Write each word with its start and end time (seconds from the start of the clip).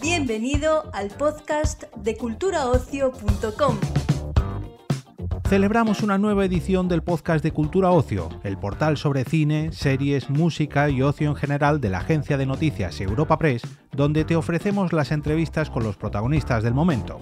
Bienvenido 0.00 0.90
al 0.92 1.08
podcast 1.10 1.84
de 1.96 2.16
culturaocio.com. 2.16 3.76
Celebramos 5.48 6.02
una 6.02 6.18
nueva 6.18 6.44
edición 6.44 6.88
del 6.88 7.02
podcast 7.02 7.42
de 7.44 7.52
Cultura 7.52 7.90
Ocio, 7.90 8.28
el 8.42 8.58
portal 8.58 8.96
sobre 8.96 9.24
cine, 9.24 9.70
series, 9.72 10.28
música 10.28 10.90
y 10.90 11.02
ocio 11.02 11.30
en 11.30 11.36
general 11.36 11.80
de 11.80 11.90
la 11.90 11.98
agencia 11.98 12.36
de 12.36 12.46
noticias 12.46 13.00
Europa 13.00 13.38
Press, 13.38 13.62
donde 13.92 14.24
te 14.24 14.34
ofrecemos 14.34 14.92
las 14.92 15.12
entrevistas 15.12 15.70
con 15.70 15.84
los 15.84 15.96
protagonistas 15.96 16.64
del 16.64 16.74
momento. 16.74 17.18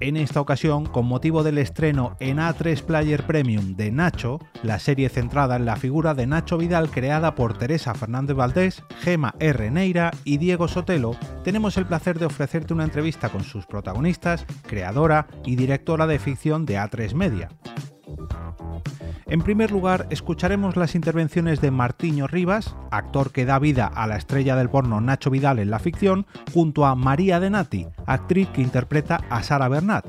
En 0.00 0.16
esta 0.16 0.40
ocasión, 0.40 0.86
con 0.86 1.06
motivo 1.06 1.42
del 1.42 1.58
estreno 1.58 2.16
en 2.20 2.38
A3 2.38 2.82
Player 2.82 3.26
Premium 3.26 3.74
de 3.74 3.90
Nacho, 3.90 4.38
la 4.62 4.78
serie 4.78 5.08
centrada 5.08 5.56
en 5.56 5.64
la 5.64 5.74
figura 5.74 6.14
de 6.14 6.26
Nacho 6.26 6.56
Vidal 6.56 6.90
creada 6.90 7.34
por 7.34 7.58
Teresa 7.58 7.94
Fernández 7.94 8.36
Valdés, 8.36 8.84
Gema 9.00 9.34
R. 9.40 9.70
Neira 9.72 10.12
y 10.24 10.38
Diego 10.38 10.68
Sotelo, 10.68 11.16
tenemos 11.42 11.76
el 11.76 11.86
placer 11.86 12.18
de 12.18 12.26
ofrecerte 12.26 12.74
una 12.74 12.84
entrevista 12.84 13.28
con 13.28 13.42
sus 13.42 13.66
protagonistas, 13.66 14.46
creadora 14.68 15.26
y 15.44 15.56
directora 15.56 16.06
de 16.06 16.20
ficción 16.20 16.64
de 16.64 16.78
A3 16.78 17.14
Media. 17.14 17.48
En 19.30 19.42
primer 19.42 19.70
lugar, 19.70 20.06
escucharemos 20.08 20.76
las 20.76 20.94
intervenciones 20.94 21.60
de 21.60 21.70
Martiño 21.70 22.26
Rivas, 22.26 22.74
actor 22.90 23.30
que 23.30 23.44
da 23.44 23.58
vida 23.58 23.86
a 23.86 24.06
la 24.06 24.16
estrella 24.16 24.56
del 24.56 24.70
porno 24.70 25.02
Nacho 25.02 25.28
Vidal 25.28 25.58
en 25.58 25.68
la 25.68 25.78
ficción, 25.78 26.26
junto 26.54 26.86
a 26.86 26.94
María 26.94 27.38
Denati, 27.38 27.86
actriz 28.06 28.48
que 28.48 28.62
interpreta 28.62 29.20
a 29.28 29.42
Sara 29.42 29.68
Bernat. 29.68 30.06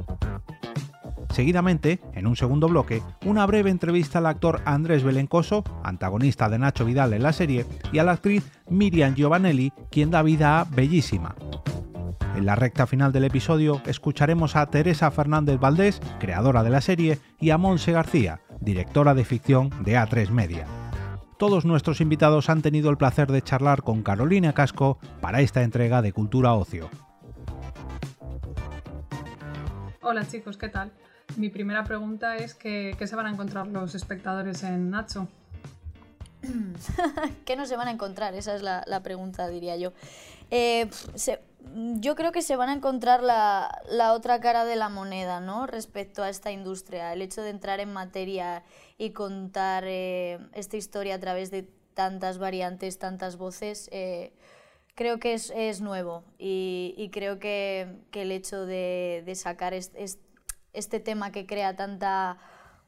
Seguidamente, 1.31 1.99
en 2.13 2.27
un 2.27 2.37
segundo 2.37 2.69
bloque, 2.69 3.03
una 3.25 3.45
breve 3.45 3.69
entrevista 3.69 4.19
al 4.19 4.25
actor 4.25 4.61
Andrés 4.63 5.03
Belencoso, 5.03 5.65
antagonista 5.83 6.47
de 6.47 6.59
Nacho 6.59 6.85
Vidal 6.85 7.11
en 7.11 7.23
la 7.23 7.33
serie, 7.33 7.65
y 7.91 7.99
a 7.99 8.05
la 8.05 8.13
actriz 8.13 8.49
Miriam 8.69 9.15
Giovanelli, 9.15 9.73
quien 9.91 10.11
da 10.11 10.23
vida 10.23 10.61
a 10.61 10.63
Bellísima. 10.63 11.35
En 12.37 12.45
la 12.45 12.55
recta 12.55 12.87
final 12.87 13.11
del 13.11 13.25
episodio 13.25 13.81
escucharemos 13.85 14.55
a 14.55 14.65
Teresa 14.67 15.11
Fernández 15.11 15.59
Valdés, 15.59 15.99
creadora 16.19 16.63
de 16.63 16.69
la 16.69 16.79
serie, 16.79 17.19
y 17.37 17.49
a 17.49 17.57
Monse 17.57 17.91
García, 17.91 18.39
directora 18.61 19.13
de 19.13 19.25
ficción 19.25 19.69
de 19.83 19.97
A3 19.97 20.29
Media. 20.29 20.65
Todos 21.37 21.65
nuestros 21.65 22.01
invitados 22.01 22.49
han 22.49 22.61
tenido 22.61 22.89
el 22.89 22.97
placer 22.97 23.31
de 23.31 23.41
charlar 23.41 23.81
con 23.81 24.03
Carolina 24.03 24.53
Casco 24.53 24.99
para 25.21 25.41
esta 25.41 25.63
entrega 25.63 26.01
de 26.01 26.11
Cultura 26.11 26.53
Ocio. 26.53 26.89
Hola 30.01 30.27
chicos, 30.27 30.57
¿qué 30.57 30.69
tal? 30.69 30.91
Mi 31.37 31.49
primera 31.49 31.83
pregunta 31.83 32.35
es 32.37 32.55
¿qué 32.55 32.95
se 32.99 33.15
van 33.15 33.27
a 33.27 33.29
encontrar 33.29 33.67
los 33.67 33.95
espectadores 33.95 34.63
en 34.63 34.89
Nacho? 34.89 35.27
¿Qué 37.45 37.55
no 37.55 37.65
se 37.65 37.75
van 37.75 37.87
a 37.87 37.91
encontrar? 37.91 38.33
Esa 38.33 38.55
es 38.55 38.61
la, 38.61 39.01
pregunta, 39.03 39.47
diría 39.47 39.77
yo. 39.77 39.93
Eh, 40.51 40.89
yo 41.95 42.15
creo 42.15 42.31
que 42.31 42.41
se 42.41 42.55
van 42.55 42.69
a 42.69 42.73
encontrar 42.73 43.21
la, 43.21 43.81
la, 43.89 44.13
otra 44.13 44.39
cara 44.39 44.65
de 44.65 44.75
la 44.75 44.89
moneda, 44.89 45.39
¿no? 45.39 45.67
Respecto 45.67 46.23
a 46.23 46.29
esta 46.29 46.51
industria. 46.51 47.13
El 47.13 47.21
hecho 47.21 47.41
de 47.41 47.49
entrar 47.49 47.79
en 47.79 47.93
materia 47.93 48.63
y 48.97 49.11
contar 49.11 49.83
eh, 49.85 50.39
esta 50.53 50.77
historia 50.77 51.15
a 51.15 51.19
través 51.19 51.51
de 51.51 51.63
tantas 51.93 52.37
variantes, 52.37 52.97
tantas 52.97 53.37
voces, 53.37 53.89
eh, 53.91 54.33
creo 54.95 55.19
que 55.19 55.33
es, 55.33 55.51
es 55.55 55.81
nuevo. 55.81 56.23
Y, 56.37 56.95
y 56.97 57.09
creo 57.09 57.39
que, 57.39 58.03
que, 58.11 58.23
el 58.23 58.31
hecho 58.31 58.65
de, 58.65 59.23
de 59.25 59.35
sacar 59.35 59.73
este 59.73 60.99
tema 60.99 61.31
que 61.31 61.45
crea 61.45 61.75
tanta 61.75 62.37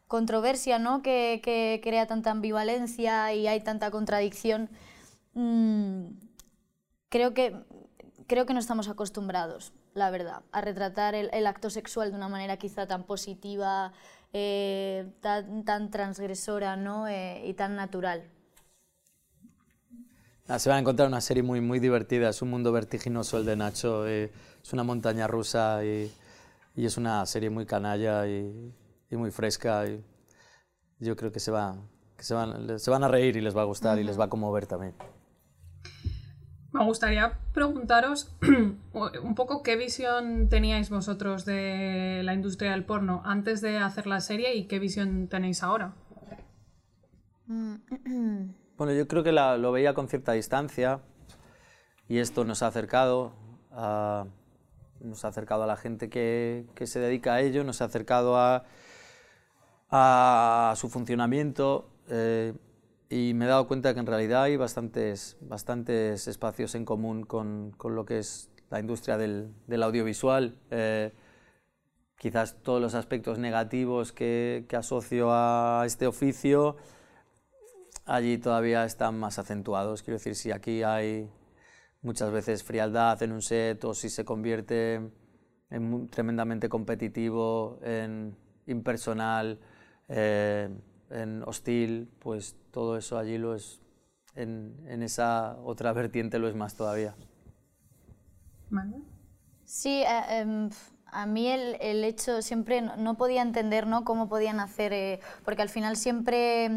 controversia, 0.07 0.79
¿no? 0.79 1.01
Que, 1.01 1.41
que, 1.43 1.79
crea 1.83 2.07
tanta 2.07 2.31
ambivalencia 2.31 3.33
y 3.33 3.47
hay 3.47 3.61
tanta 3.61 3.91
contradicción, 3.91 4.69
mmm, 5.33 6.07
creo 7.09 7.33
que 7.33 7.55
creo 8.31 8.45
que 8.45 8.53
no 8.53 8.61
estamos 8.61 8.87
acostumbrados, 8.87 9.73
la 9.93 10.09
verdad, 10.09 10.43
a 10.53 10.61
retratar 10.61 11.15
el, 11.15 11.45
acto 11.45 11.69
sexual 11.69 12.11
de 12.11 12.15
una 12.15 12.29
manera 12.29 12.55
quizá 12.55 12.87
tan 12.87 13.03
positiva, 13.03 13.91
eh, 14.31 15.11
tan, 15.19 15.91
transgresora 15.91 16.77
¿no? 16.77 17.09
Eh, 17.09 17.43
y 17.45 17.53
tan 17.55 17.75
natural. 17.75 18.23
Ah, 20.47 20.59
se 20.59 20.69
van 20.69 20.77
a 20.77 20.79
encontrar 20.79 21.09
una 21.09 21.19
serie 21.19 21.43
muy, 21.43 21.59
muy 21.59 21.81
divertida, 21.81 22.29
es 22.29 22.41
un 22.41 22.51
mundo 22.51 22.71
vertiginoso 22.71 23.37
el 23.37 23.45
de 23.45 23.57
Nacho, 23.57 24.07
eh, 24.07 24.31
es 24.63 24.71
una 24.71 24.85
montaña 24.85 25.27
rusa 25.27 25.83
y, 25.83 26.09
y, 26.77 26.85
es 26.85 26.95
una 26.95 27.25
serie 27.25 27.49
muy 27.49 27.65
canalla 27.65 28.25
y, 28.27 28.73
y 29.09 29.15
muy 29.17 29.31
fresca. 29.31 29.85
Y 29.87 30.01
yo 30.99 31.17
creo 31.17 31.33
que 31.33 31.41
se, 31.41 31.51
va, 31.51 31.75
que 32.15 32.23
se, 32.23 32.33
van, 32.33 32.79
se 32.79 32.91
van 32.91 33.03
a 33.03 33.09
reír 33.09 33.35
y 33.35 33.41
les 33.41 33.57
va 33.57 33.63
a 33.63 33.65
gustar 33.65 33.99
y 33.99 34.05
les 34.05 34.17
va 34.17 34.25
a 34.25 34.29
conmover 34.29 34.67
también. 34.67 34.93
Me 36.73 36.83
gustaría 36.85 37.37
preguntaros 37.53 38.33
un 38.93 39.35
poco 39.35 39.61
qué 39.61 39.75
visión 39.75 40.47
teníais 40.49 40.89
vosotros 40.89 41.43
de 41.45 42.21
la 42.23 42.33
industria 42.33 42.71
del 42.71 42.85
porno 42.85 43.21
antes 43.25 43.61
de 43.61 43.77
hacer 43.77 44.07
la 44.07 44.21
serie 44.21 44.55
y 44.55 44.67
qué 44.67 44.79
visión 44.79 45.27
tenéis 45.27 45.63
ahora. 45.63 45.93
Bueno, 48.77 48.93
yo 48.93 49.07
creo 49.07 49.21
que 49.21 49.31
lo 49.31 49.71
veía 49.71 49.93
con 49.93 50.07
cierta 50.07 50.31
distancia 50.31 51.01
y 52.07 52.17
esto 52.17 52.45
nos 52.45 52.63
ha 52.63 52.67
acercado 52.67 53.31
a, 53.71 54.25
nos 55.01 55.23
ha 55.23 55.27
acercado 55.27 55.63
a 55.63 55.67
la 55.67 55.77
gente 55.77 56.09
que, 56.09 56.65
que 56.73 56.87
se 56.87 56.99
dedica 56.99 57.35
a 57.35 57.41
ello, 57.41 57.63
nos 57.63 57.83
ha 57.83 57.85
acercado 57.85 58.37
a, 58.37 58.63
a 59.91 60.73
su 60.77 60.89
funcionamiento. 60.89 61.89
Eh, 62.09 62.53
y 63.11 63.33
me 63.33 63.43
he 63.43 63.47
dado 63.49 63.67
cuenta 63.67 63.93
que 63.93 63.99
en 63.99 64.05
realidad 64.05 64.43
hay 64.43 64.55
bastantes, 64.55 65.35
bastantes 65.41 66.29
espacios 66.29 66.75
en 66.75 66.85
común 66.85 67.23
con, 67.23 67.71
con 67.71 67.93
lo 67.93 68.05
que 68.05 68.19
es 68.19 68.49
la 68.69 68.79
industria 68.79 69.17
del, 69.17 69.53
del 69.67 69.83
audiovisual. 69.83 70.55
Eh, 70.69 71.11
quizás 72.17 72.63
todos 72.63 72.81
los 72.81 72.95
aspectos 72.95 73.37
negativos 73.37 74.13
que, 74.13 74.65
que, 74.69 74.77
asocio 74.77 75.27
a 75.29 75.83
este 75.85 76.07
oficio, 76.07 76.77
allí 78.05 78.37
todavía 78.37 78.85
están 78.85 79.19
más 79.19 79.39
acentuados. 79.39 80.03
Quiero 80.03 80.17
decir, 80.17 80.35
si 80.35 80.51
aquí 80.51 80.81
hay 80.81 81.29
muchas 82.01 82.31
veces 82.31 82.63
frialdad 82.63 83.21
en 83.23 83.33
un 83.33 83.41
set 83.41 83.83
o 83.83 83.93
si 83.93 84.07
se 84.07 84.23
convierte 84.23 85.01
en 85.69 86.07
tremendamente 86.07 86.69
competitivo, 86.69 87.77
en 87.83 88.37
impersonal, 88.67 89.59
eh, 90.07 90.69
en 91.11 91.43
hostil, 91.43 92.09
pues 92.19 92.55
todo 92.71 92.97
eso 92.97 93.17
allí 93.17 93.37
lo 93.37 93.55
es, 93.55 93.81
en, 94.35 94.75
en 94.87 95.03
esa 95.03 95.57
otra 95.63 95.93
vertiente 95.93 96.39
lo 96.39 96.47
es 96.47 96.55
más 96.55 96.75
todavía. 96.75 97.15
Sí, 99.65 100.03
eh, 100.03 100.39
em, 100.39 100.69
a 101.07 101.25
mí 101.25 101.47
el, 101.47 101.77
el, 101.81 102.03
hecho, 102.03 102.41
siempre 102.41 102.81
no, 102.81 103.17
podía 103.17 103.41
entender 103.41 103.85
¿no? 103.87 104.05
cómo 104.05 104.29
podían 104.29 104.59
hacer, 104.59 104.93
eh, 104.93 105.19
porque 105.43 105.61
al 105.61 105.69
final 105.69 105.97
siempre 105.97 106.69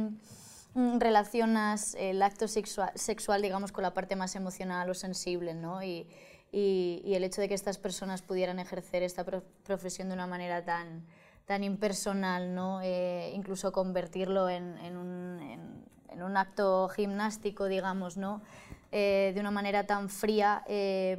mm, 0.74 0.98
relacionas 0.98 1.94
el 1.94 2.22
acto 2.22 2.48
sexual, 2.48 2.90
sexual, 2.94 3.42
digamos, 3.42 3.72
con 3.72 3.82
la 3.82 3.94
parte 3.94 4.16
más 4.16 4.34
emocional 4.34 4.90
o 4.90 4.94
sensible, 4.94 5.54
¿no? 5.54 5.82
Y, 5.82 6.08
y, 6.50 7.02
y, 7.04 7.14
el 7.14 7.24
hecho 7.24 7.40
de 7.40 7.48
que 7.48 7.54
estas 7.54 7.78
personas 7.78 8.22
pudieran 8.22 8.58
ejercer 8.58 9.02
esta 9.02 9.24
profesión 9.64 10.08
de 10.08 10.14
una 10.14 10.26
manera 10.26 10.64
tan, 10.64 11.04
tan 11.46 11.64
impersonal, 11.64 12.54
¿no? 12.54 12.80
Eh, 12.82 13.32
incluso 13.34 13.72
convertirlo 13.72 14.48
en, 14.48 14.78
en, 14.78 14.96
un, 14.96 15.84
en, 16.08 16.22
un, 16.22 16.36
acto 16.36 16.88
gimnástico, 16.88 17.66
digamos, 17.66 18.16
¿no? 18.16 18.42
Eh, 18.92 19.32
de 19.34 19.40
una 19.40 19.50
manera 19.50 19.86
tan 19.86 20.08
fría, 20.08 20.64
eh, 20.66 21.18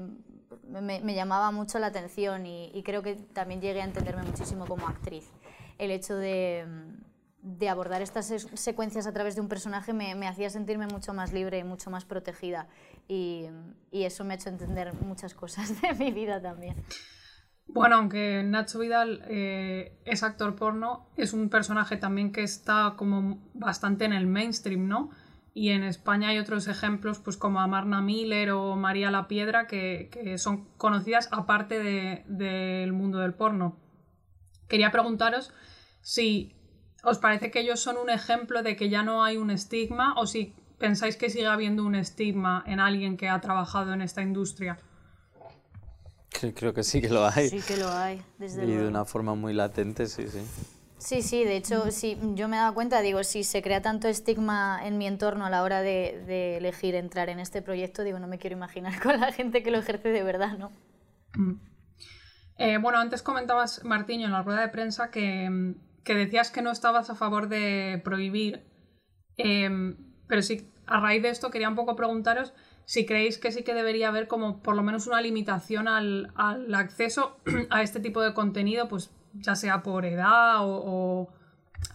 me, 0.68 1.00
me, 1.02 1.14
llamaba 1.14 1.52
mucho 1.52 1.78
la 1.78 1.88
atención 1.88 2.46
y, 2.46 2.72
y, 2.74 2.84
creo 2.84 3.04
que 3.04 3.16
también 3.16 3.62
llegué 3.62 3.82
a 3.82 3.86
entenderme 3.86 4.24
muchísimo 4.24 4.66
como 4.66 4.88
actriz. 4.88 5.30
El 5.78 5.92
hecho 5.92 6.16
de, 6.16 6.66
de 7.46 7.70
abordar 7.70 8.02
estas 8.02 8.26
secuencias 8.56 9.06
a 9.06 9.14
través 9.14 9.36
de 9.36 9.42
un 9.42 9.48
personaje 9.48 9.94
me, 9.94 10.16
me, 10.16 10.28
hacía 10.28 10.50
sentirme 10.50 10.88
mucho 10.88 11.14
más 11.14 11.32
libre 11.32 11.60
y 11.60 11.64
mucho 11.64 11.92
más 11.92 12.04
protegida 12.04 12.68
y, 13.08 13.46
y 13.92 14.04
eso 14.06 14.24
me 14.24 14.34
ha 14.34 14.38
hecho 14.38 14.50
entender 14.50 14.94
muchas 14.96 15.36
cosas 15.36 15.80
de 15.82 15.94
mi 15.94 16.12
vida 16.12 16.42
también. 16.42 16.76
Bueno, 17.68 17.98
aunque 17.98 18.44
Nacho 18.44 18.80
Vidal 18.80 19.24
eh, 19.28 19.98
es 20.06 20.24
actor 20.24 20.56
porno, 20.56 21.10
es 21.18 21.34
un 21.34 21.50
personaje 21.50 21.98
también 21.98 22.32
que 22.32 22.44
está 22.44 22.94
como 22.96 23.40
bastante 23.54 24.06
en 24.06 24.14
el 24.14 24.28
mainstream, 24.28 24.88
¿no? 24.88 25.10
Y 25.54 25.70
en 25.70 25.84
España 25.84 26.30
hay 26.30 26.38
otros 26.38 26.68
ejemplos, 26.68 27.20
pues 27.20 27.38
como 27.38 27.60
Amarna 27.60 28.02
Miller 28.02 28.52
o 28.52 28.76
María 28.76 29.10
La 29.10 29.28
Piedra, 29.28 29.68
que, 29.68 30.10
que 30.12 30.38
son 30.38 30.66
conocidas 30.78 31.30
aparte 31.32 31.80
del 31.80 32.24
de, 32.28 32.90
mundo 32.92 33.20
del 33.20 33.34
porno. 33.34 33.78
Quería 34.68 34.92
preguntaros 34.92 35.54
si 36.02 36.56
os 37.04 37.20
parece 37.20 37.52
que 37.52 37.62
ellos 37.62 37.80
son 37.80 37.98
un 37.98 38.10
ejemplo 38.10 38.64
de 38.64 38.76
que 38.76 38.90
ya 38.90 39.04
no 39.04 39.24
hay 39.24 39.38
un 39.38 39.50
estigma 39.50 40.14
o 40.18 40.28
si 40.28 40.54
pensáis 40.78 41.18
que 41.18 41.30
sigue 41.30 41.48
habiendo 41.48 41.84
un 41.84 41.96
estigma 41.96 42.64
en 42.68 42.80
alguien 42.80 43.16
que 43.16 43.30
ha 43.30 43.40
trabajado 43.42 43.94
en 43.94 44.02
esta 44.02 44.22
industria. 44.22 44.78
Creo 46.56 46.74
que 46.74 46.84
sí 46.84 47.02
que 47.02 47.10
lo 47.10 47.26
hay. 47.26 47.50
Sí 47.50 47.62
que 47.62 47.78
lo 47.78 47.90
hay, 47.90 48.22
desde 48.38 48.66
Y 48.66 48.72
de 48.72 48.88
una 48.88 49.06
forma 49.06 49.36
muy 49.36 49.54
latente, 49.54 50.08
sí, 50.08 50.28
sí. 50.28 50.40
Sí, 50.98 51.22
sí, 51.22 51.44
de 51.44 51.58
hecho, 51.58 51.92
sí, 51.92 52.18
yo 52.34 52.48
me 52.48 52.56
he 52.56 52.60
dado 52.60 52.74
cuenta, 52.74 53.02
digo, 53.02 53.24
si 53.24 53.44
se 53.44 53.62
crea 53.62 53.82
tanto 53.82 54.08
estigma 54.08 54.80
en 54.84 54.98
mi 54.98 55.06
entorno 55.06 55.46
a 55.46 55.50
la 55.50 55.62
hora 55.62 55.82
de, 55.82 56.24
de 56.26 56.58
elegir 56.58 56.96
entrar 56.96 57.30
en 57.30 57.40
este 57.40 57.62
proyecto, 57.62 58.04
digo, 58.04 58.18
no 58.18 58.28
me 58.28 58.40
quiero 58.40 58.56
imaginar 58.56 59.00
con 59.04 59.20
la 59.20 59.32
gente 59.32 59.62
que 59.62 59.72
lo 59.72 59.78
ejerce 59.78 60.10
de 60.10 60.24
verdad, 60.24 60.58
¿no? 60.58 60.72
Mm. 61.36 61.60
Eh, 62.58 62.78
bueno, 62.82 63.00
antes 63.00 63.22
comentabas, 63.22 63.84
Martiño, 63.84 64.26
en 64.26 64.32
la 64.32 64.42
rueda 64.42 64.62
de 64.62 64.70
prensa 64.70 65.12
que, 65.12 65.76
que 66.04 66.16
decías 66.16 66.50
que 66.50 66.62
no 66.62 66.72
estabas 66.72 67.10
a 67.10 67.16
favor 67.16 67.50
de 67.50 68.02
prohibir, 68.04 68.64
eh, 69.38 69.70
pero 70.28 70.42
sí, 70.42 70.72
a 70.88 71.00
raíz 71.00 71.22
de 71.22 71.30
esto 71.30 71.52
quería 71.52 71.70
un 71.70 71.76
poco 71.76 71.96
preguntaros 71.96 72.54
si 72.86 73.06
creéis 73.06 73.38
que 73.38 73.52
sí 73.52 73.64
que 73.64 73.74
debería 73.74 74.10
haber 74.10 74.28
como 74.28 74.62
por 74.62 74.76
lo 74.76 74.84
menos 74.84 75.08
una 75.08 75.22
limitación 75.22 75.88
al, 75.88 76.32
al 76.36 76.74
acceso 76.74 77.38
a 77.70 77.82
este 77.82 78.00
tipo 78.00 78.22
de 78.22 78.34
contenido, 78.34 78.88
pues 78.88 79.12
ya 79.34 79.56
sea 79.56 79.84
por 79.84 80.06
edad 80.06 80.58
o, 80.62 81.30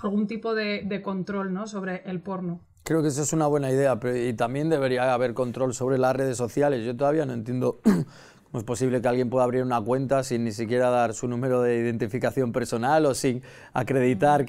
algún 0.01 0.27
tipo 0.27 0.55
de, 0.55 0.83
de, 0.85 1.03
control 1.03 1.53
¿no? 1.53 1.67
sobre 1.67 2.03
el 2.05 2.21
porno. 2.21 2.61
Creo 2.85 3.03
que 3.03 3.09
eso 3.09 3.23
es 3.23 3.33
una 3.33 3.47
buena 3.47 3.71
idea, 3.71 3.99
pero 4.01 4.17
y 4.17 4.33
también 4.35 4.69
debería 4.69 5.13
haber 5.13 5.35
control 5.35 5.75
sobre 5.75 5.99
las 5.99 6.15
redes 6.15 6.37
sociales. 6.37 6.85
Yo 6.85 6.97
todavía 6.97 7.25
no 7.27 7.33
entiendo 7.33 7.81
¿Cómo 8.51 8.59
es 8.59 8.65
posible 8.65 9.01
que 9.01 9.07
alguien 9.07 9.31
pueda 9.31 9.45
abrir 9.45 9.63
una 9.63 9.81
cuenta 9.81 10.25
sin 10.25 10.43
ni 10.43 10.51
siquiera 10.51 10.91
dar 10.91 11.15
su 11.15 11.29
número 11.29 11.63
de 11.63 11.77
identificación 11.77 12.51
personal 12.51 13.07
o 13.07 13.15
sin 13.15 13.45
acreditar 13.73 14.45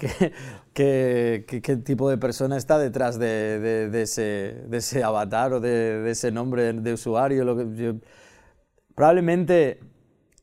qué 0.73 1.81
tipo 1.85 2.09
de 2.09 2.17
persona 2.17 2.57
está 2.57 2.79
detrás 2.79 3.19
de, 3.19 3.91
ese, 4.01 5.03
avatar 5.03 5.53
o 5.53 5.59
de, 5.59 6.09
ese 6.09 6.31
nombre 6.31 6.73
de 6.73 6.93
usuario? 6.93 8.01
Probablemente 8.95 9.79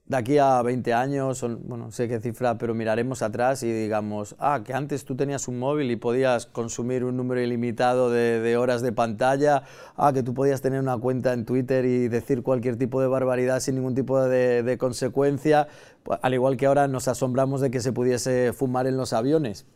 de 0.09 0.17
aquí 0.17 0.39
a 0.39 0.63
20 0.63 0.95
años, 0.95 1.43
bueno, 1.43 1.87
no 1.87 1.91
sé 1.91 2.09
qué 2.09 2.19
cifra, 2.19 2.57
pero 2.57 2.75
miraremos 2.75 3.21
atrás 3.21 3.63
y 3.63 3.71
digamos, 3.71 4.37
ah, 4.39 4.63
que 4.65 4.73
antes 4.73 5.05
tú 5.05 5.15
tenías 5.15 5.49
un 5.49 5.59
móvil 5.59 5.91
y 5.91 5.97
podías 5.97 6.47
consumir 6.47 7.05
un 7.05 7.17
número 7.19 7.43
ilimitado 7.43 8.11
de, 8.11 8.57
horas 8.57 8.81
de 8.81 8.93
pantalla, 8.93 9.65
ah, 9.97 10.15
que 10.15 10.23
tú 10.23 10.33
podías 10.33 10.63
tener 10.63 10.81
una 10.81 10.97
cuenta 10.97 11.35
en 11.35 11.45
Twitter 11.45 11.85
y 11.85 12.09
decir 12.09 12.43
cualquier 12.43 12.77
tipo 12.77 13.03
de 13.03 13.07
barbaridad 13.07 13.61
sin 13.61 13.75
ningún 13.75 13.95
tipo 13.95 14.19
de, 14.19 14.63
de 14.63 14.79
consecuencia, 14.79 15.69
pues, 16.03 16.19
al 16.23 16.33
igual 16.33 16.57
que 16.57 16.65
ahora 16.65 16.89
nos 16.89 17.07
asombramos 17.07 17.61
de 17.61 17.71
que 17.71 17.81
se 17.81 17.93
pudiese 17.93 18.55
fumar 18.55 18.87
en 18.87 18.97
los 18.97 19.13
aviones 19.13 19.67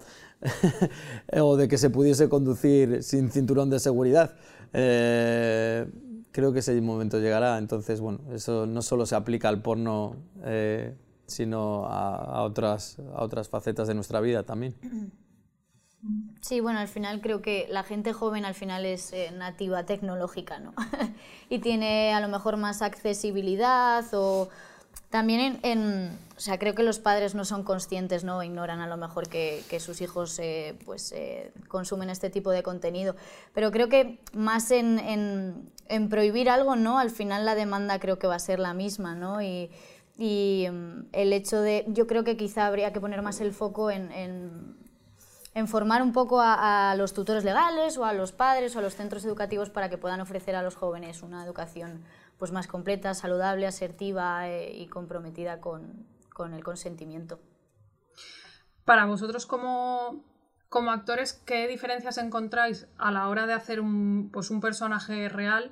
o 1.33 1.59
de 1.59 1.69
que 1.69 1.77
se 1.77 1.91
pudiese 1.91 2.31
conducir 2.31 3.03
sin 3.03 3.31
cinturón 3.31 3.69
de 3.69 3.79
seguridad. 3.81 4.35
Eh, 4.73 5.87
creo 6.33 6.53
que 6.53 6.59
ese 6.59 6.81
momento 6.81 7.21
llegará. 7.21 7.59
Entonces, 7.59 8.01
bueno, 8.01 8.21
eso 8.33 8.67
no 8.67 8.83
solo 8.83 9.07
se 9.07 9.15
aplica 9.15 9.49
al 9.49 9.63
porno, 9.63 10.17
eh, 10.45 10.97
sino 11.27 11.87
a, 11.87 12.43
otras, 12.43 12.99
a 13.15 13.23
otras 13.23 13.49
facetas 13.49 13.87
de 13.89 13.95
nuestra 13.95 14.21
vida 14.21 14.43
también. 14.43 14.75
Sí, 16.41 16.59
bueno, 16.61 16.81
al 16.81 16.89
final 16.89 17.21
creo 17.21 17.43
que 17.43 17.69
la 17.71 17.85
gente 17.85 18.13
joven 18.13 18.45
al 18.45 18.55
final 18.55 18.85
es 18.85 19.13
eh, 19.13 19.31
nativa 19.31 19.85
tecnológica, 19.87 20.59
¿no? 20.59 20.75
y 21.49 21.61
tiene 21.61 22.13
a 22.13 22.21
lo 22.21 22.27
mejor 22.27 22.57
más 22.57 22.83
accesibilidad 22.83 24.05
o 24.13 24.49
también 25.13 25.41
en, 25.41 25.61
en, 25.63 26.19
o 26.39 26.41
sea, 26.41 26.59
creo 26.59 26.75
que 26.75 26.83
los 26.83 26.99
padres 26.99 27.35
no 27.35 27.45
son 27.45 27.63
conscientes, 27.65 28.25
¿no? 28.25 28.43
Ignoran 28.43 28.81
a 28.81 28.89
lo 28.89 28.97
mejor 28.97 29.29
que, 29.29 29.63
sus 29.79 30.01
hijos 30.01 30.39
eh, 30.39 30.75
pues, 30.87 31.13
eh, 31.13 31.53
consumen 31.69 32.09
este 32.11 32.31
tipo 32.31 32.51
de 32.51 32.63
contenido. 32.65 33.15
Pero 33.53 33.71
creo 33.71 33.89
que 33.89 34.19
más 34.33 34.71
en, 34.71 35.71
prohibir 36.09 36.49
algo, 36.49 36.75
¿no? 36.75 36.99
Al 36.99 37.11
final 37.11 37.45
la 37.45 37.55
demanda 37.55 38.01
creo 38.01 38.19
que 38.19 38.27
va 38.27 38.37
a 38.37 38.39
ser 38.41 38.59
la 38.59 38.73
misma, 38.73 39.15
¿no? 39.15 39.43
Y, 39.43 39.71
um, 40.69 41.05
el 41.13 41.33
hecho 41.35 41.61
de... 41.61 41.85
Yo 41.89 42.07
creo 42.07 42.25
que 42.25 42.39
quizá 42.39 42.67
habría 42.67 42.93
que 42.93 43.01
poner 43.01 43.21
más 43.21 43.41
el 43.43 43.53
foco 43.53 43.91
en, 43.91 44.09
formar 45.67 46.03
un 46.03 46.13
poco 46.15 46.41
a, 46.41 46.95
los 46.97 47.13
tutores 47.13 47.45
legales 47.45 47.99
o 47.99 48.07
a 48.07 48.15
los 48.15 48.33
padres 48.33 48.75
o 48.75 48.79
a 48.79 48.83
los 48.83 48.97
centros 48.97 49.25
educativos 49.27 49.69
para 49.69 49.91
que 49.91 49.99
puedan 49.99 50.23
ofrecer 50.23 50.57
a 50.57 50.63
los 50.63 50.75
jóvenes 50.75 51.23
una 51.23 51.45
educación 51.45 52.03
pues 52.43 52.51
más 52.51 52.67
completa, 52.67 53.15
saludable, 53.15 53.69
asertiva 53.69 54.49
eh, 54.49 54.77
y 54.77 54.89
comprometida 54.89 55.61
con, 55.61 56.09
con, 56.35 56.55
el 56.55 56.65
consentimiento. 56.65 57.39
Para 58.85 59.05
vosotros 59.05 59.47
como, 59.47 60.25
como, 60.69 60.91
actores, 60.91 61.35
¿qué 61.47 61.69
diferencias 61.69 62.19
encontráis 62.19 62.89
a 62.99 63.13
la 63.13 63.29
hora 63.29 63.47
de 63.47 63.53
hacer 63.53 63.81
un, 63.81 64.31
pues 64.33 64.51
un 64.51 64.61
personaje 64.61 65.29
real 65.29 65.71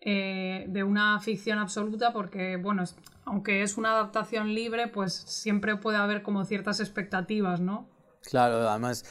eh, 0.00 0.64
de 0.66 0.82
una 0.82 1.20
ficción 1.20 1.60
absoluta? 1.60 2.12
Porque, 2.12 2.56
bueno, 2.56 2.82
es, 2.82 2.96
aunque 3.24 3.62
es 3.62 3.78
una 3.78 3.92
adaptación 3.92 4.52
libre, 4.52 4.88
pues 4.88 5.14
siempre 5.14 5.76
puede 5.76 5.98
haber 5.98 6.24
como 6.24 6.44
ciertas 6.44 6.80
expectativas, 6.80 7.60
¿no? 7.60 7.88
Claro, 8.28 8.68
además 8.68 9.04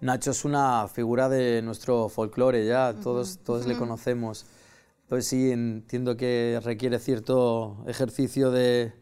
Nacho 0.00 0.30
es 0.30 0.42
una 0.46 0.88
figura 0.88 1.28
de 1.28 1.60
nuestro 1.60 2.08
folclore 2.08 2.64
ya, 2.64 2.94
todos, 2.94 3.40
todos 3.44 3.60
uh 3.60 3.64
-huh. 3.66 3.72
le 3.72 3.76
conocemos 3.76 4.46
pues 5.08 5.26
sí 5.26 5.50
entiendo 5.50 6.16
que 6.16 6.60
requiere 6.62 6.98
cierto 6.98 7.84
ejercicio 7.86 8.50
de 8.50 8.92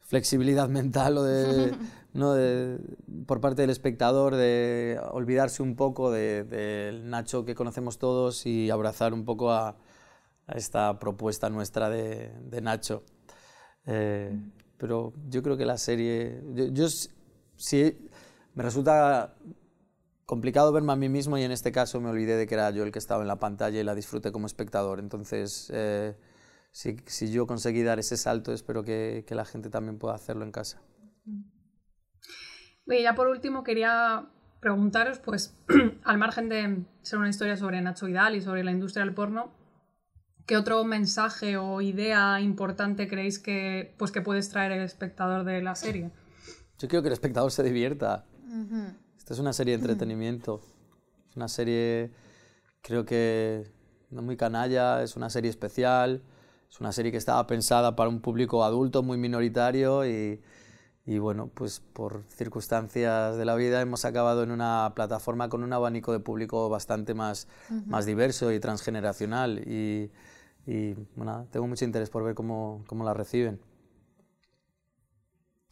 flexibilidad 0.00 0.68
mental 0.70 1.18
o 1.18 1.22
de, 1.22 1.74
¿no? 2.12 2.32
de, 2.34 2.78
por 3.26 3.40
parte 3.40 3.62
del 3.62 3.70
espectador 3.70 4.36
de 4.36 5.00
olvidarse 5.10 5.62
un 5.62 5.76
poco 5.76 6.10
del 6.10 6.48
de, 6.48 6.92
de 6.92 7.00
Nacho 7.04 7.44
que 7.44 7.54
conocemos 7.54 7.98
todos 7.98 8.46
y 8.46 8.70
abrazar 8.70 9.14
un 9.14 9.24
poco 9.24 9.52
a, 9.52 9.76
a 10.46 10.52
esta 10.56 10.98
propuesta 10.98 11.50
nuestra 11.50 11.90
de, 11.90 12.32
de 12.44 12.60
Nacho. 12.60 13.02
Eh, 13.86 14.36
pero 14.78 15.12
yo 15.28 15.42
creo 15.42 15.56
que 15.56 15.64
la 15.64 15.78
serie, 15.78 16.42
yo, 16.54 16.66
yo 16.66 16.86
sí, 17.56 18.08
me 18.54 18.62
resulta 18.62 19.34
complicado 20.26 20.72
verme 20.72 20.92
a 20.92 20.96
mí 20.96 21.08
mismo 21.08 21.38
y 21.38 21.44
en 21.44 21.52
este 21.52 21.72
caso 21.72 22.00
me 22.00 22.10
olvidé 22.10 22.36
de 22.36 22.46
que 22.46 22.54
era 22.54 22.70
yo 22.70 22.82
el 22.82 22.92
que 22.92 22.98
estaba 22.98 23.22
en 23.22 23.28
la 23.28 23.38
pantalla 23.38 23.80
y 23.80 23.84
la 23.84 23.94
disfruté 23.94 24.32
como 24.32 24.46
espectador. 24.46 24.98
Entonces, 24.98 25.70
eh, 25.72 26.16
si, 26.72 26.96
si, 27.06 27.30
yo 27.30 27.46
conseguí 27.46 27.82
dar 27.82 27.98
ese 27.98 28.16
salto, 28.16 28.52
espero 28.52 28.82
que, 28.82 29.24
que, 29.26 29.34
la 29.34 29.44
gente 29.44 29.70
también 29.70 29.98
pueda 29.98 30.14
hacerlo 30.14 30.44
en 30.44 30.52
casa. 30.52 30.82
Y 32.86 33.02
ya 33.02 33.14
por 33.14 33.28
último 33.28 33.62
quería 33.62 34.28
preguntaros, 34.60 35.20
pues, 35.20 35.56
al 36.04 36.18
margen 36.18 36.48
de 36.48 36.84
ser 37.02 37.18
una 37.18 37.28
historia 37.28 37.56
sobre 37.56 37.80
Nacho 37.80 38.06
Vidal 38.06 38.34
y 38.34 38.42
sobre 38.42 38.64
la 38.64 38.72
industria 38.72 39.04
del 39.04 39.14
porno, 39.14 39.52
¿qué 40.44 40.56
otro 40.56 40.84
mensaje 40.84 41.56
o 41.56 41.80
idea 41.80 42.40
importante 42.40 43.06
creéis 43.06 43.38
que, 43.38 43.94
pues, 43.96 44.10
que 44.10 44.22
puedes 44.22 44.48
traer 44.50 44.72
el 44.72 44.82
espectador 44.82 45.44
de 45.44 45.62
la 45.62 45.76
serie? 45.76 46.10
Yo 46.78 46.88
quiero 46.88 47.02
que 47.02 47.08
el 47.08 47.14
espectador 47.14 47.52
se 47.52 47.62
divierta. 47.62 48.26
Uh 48.48 48.64
-huh. 48.64 49.05
Esta 49.26 49.34
es 49.34 49.40
una 49.40 49.52
serie 49.52 49.76
de 49.76 49.80
entretenimiento. 49.82 50.60
Es 51.28 51.36
una 51.36 51.48
serie, 51.48 52.12
creo 52.80 53.04
que 53.04 53.68
no 54.08 54.22
muy 54.22 54.36
canalla, 54.36 55.02
es 55.02 55.16
una 55.16 55.30
serie 55.30 55.50
especial. 55.50 56.22
Es 56.70 56.78
una 56.78 56.92
serie 56.92 57.10
que 57.10 57.18
estaba 57.18 57.44
pensada 57.48 57.96
para 57.96 58.08
un 58.08 58.20
público 58.20 58.62
adulto 58.62 59.02
muy 59.02 59.18
minoritario 59.18 60.06
y, 60.06 60.40
y 61.06 61.18
bueno, 61.18 61.50
pues 61.52 61.80
por 61.92 62.22
circunstancias 62.28 63.36
de 63.36 63.44
la 63.44 63.56
vida 63.56 63.80
hemos 63.80 64.04
acabado 64.04 64.44
en 64.44 64.52
una 64.52 64.92
plataforma 64.94 65.48
con 65.48 65.64
un 65.64 65.72
abanico 65.72 66.12
de 66.12 66.20
público 66.20 66.68
bastante 66.68 67.12
más, 67.12 67.48
uh 67.68 67.74
-huh. 67.74 67.86
más 67.86 68.06
diverso 68.06 68.52
y 68.52 68.60
transgeneracional. 68.60 69.58
Y, 69.66 70.12
y 70.68 70.94
bueno, 71.16 71.48
tengo 71.50 71.66
mucho 71.66 71.84
interés 71.84 72.10
por 72.10 72.22
ver 72.22 72.36
cómo, 72.36 72.84
cómo 72.86 73.02
la 73.02 73.12
reciben. 73.12 73.58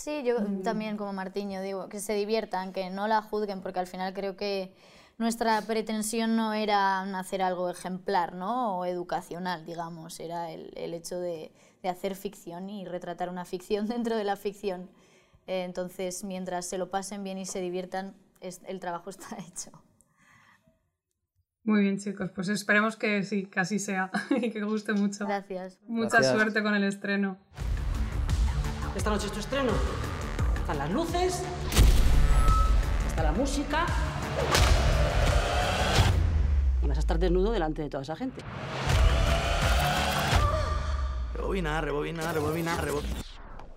Sí, 0.04 0.22
yo 0.22 0.38
mm. 0.38 0.62
también 0.62 0.98
como 0.98 1.14
Martiño 1.14 1.62
digo, 1.62 1.88
que 1.88 1.98
se 1.98 2.12
diviertan, 2.12 2.74
que 2.74 2.90
no 2.90 3.08
la 3.08 3.22
juzguen, 3.22 3.62
porque 3.62 3.78
al 3.78 3.86
final 3.86 4.12
creo 4.12 4.36
que 4.36 4.70
nuestra 5.16 5.62
pretensión 5.62 6.36
no 6.36 6.52
era 6.52 7.00
hacer 7.18 7.40
algo 7.40 7.70
ejemplar 7.70 8.34
¿no? 8.34 8.80
o 8.80 8.84
educacional, 8.84 9.64
digamos, 9.64 10.20
era 10.20 10.50
el, 10.50 10.72
el 10.76 10.92
hecho 10.92 11.18
de, 11.18 11.52
de, 11.82 11.88
hacer 11.88 12.16
ficción 12.16 12.68
y 12.68 12.84
retratar 12.84 13.30
una 13.30 13.46
ficción 13.46 13.86
dentro 13.88 14.14
de 14.18 14.24
la 14.24 14.36
ficción. 14.36 14.90
Eh, 15.46 15.64
entonces, 15.64 16.22
mientras 16.22 16.66
se 16.66 16.76
lo 16.76 16.90
pasen 16.90 17.24
bien 17.24 17.38
y 17.38 17.46
se 17.46 17.62
diviertan, 17.62 18.14
es, 18.42 18.60
el 18.66 18.80
trabajo 18.80 19.08
está 19.08 19.38
hecho. 19.38 19.70
Muy 21.62 21.80
bien, 21.80 21.96
chicos, 21.96 22.30
pues 22.34 22.50
esperemos 22.50 22.96
que 22.96 23.22
sí, 23.22 23.46
que 23.46 23.58
así 23.58 23.78
sea 23.78 24.10
y 24.30 24.50
que 24.50 24.62
guste 24.64 24.92
mucho. 24.92 25.24
Gracias. 25.24 25.80
Mucha 25.86 26.18
Gracias. 26.18 26.34
suerte 26.34 26.62
con 26.62 26.74
el 26.74 26.84
estreno. 26.84 27.38
Esta 28.94 29.10
noche 29.10 29.26
es 29.26 29.32
tu 29.32 29.40
estreno. 29.40 29.72
Están 30.56 30.78
las 30.78 30.90
luces, 30.90 31.42
está 33.08 33.22
la 33.24 33.32
música. 33.32 33.86
Y 36.82 36.86
vas 36.86 36.96
a 36.96 37.00
estar 37.00 37.18
desnudo 37.18 37.50
delante 37.50 37.82
de 37.82 37.90
toda 37.90 38.04
esa 38.04 38.14
gente. 38.14 38.42
Rebobina, 41.34 41.80
rebobina, 41.80 42.32
rebobina, 42.32 42.80
rebobina. 42.80 43.16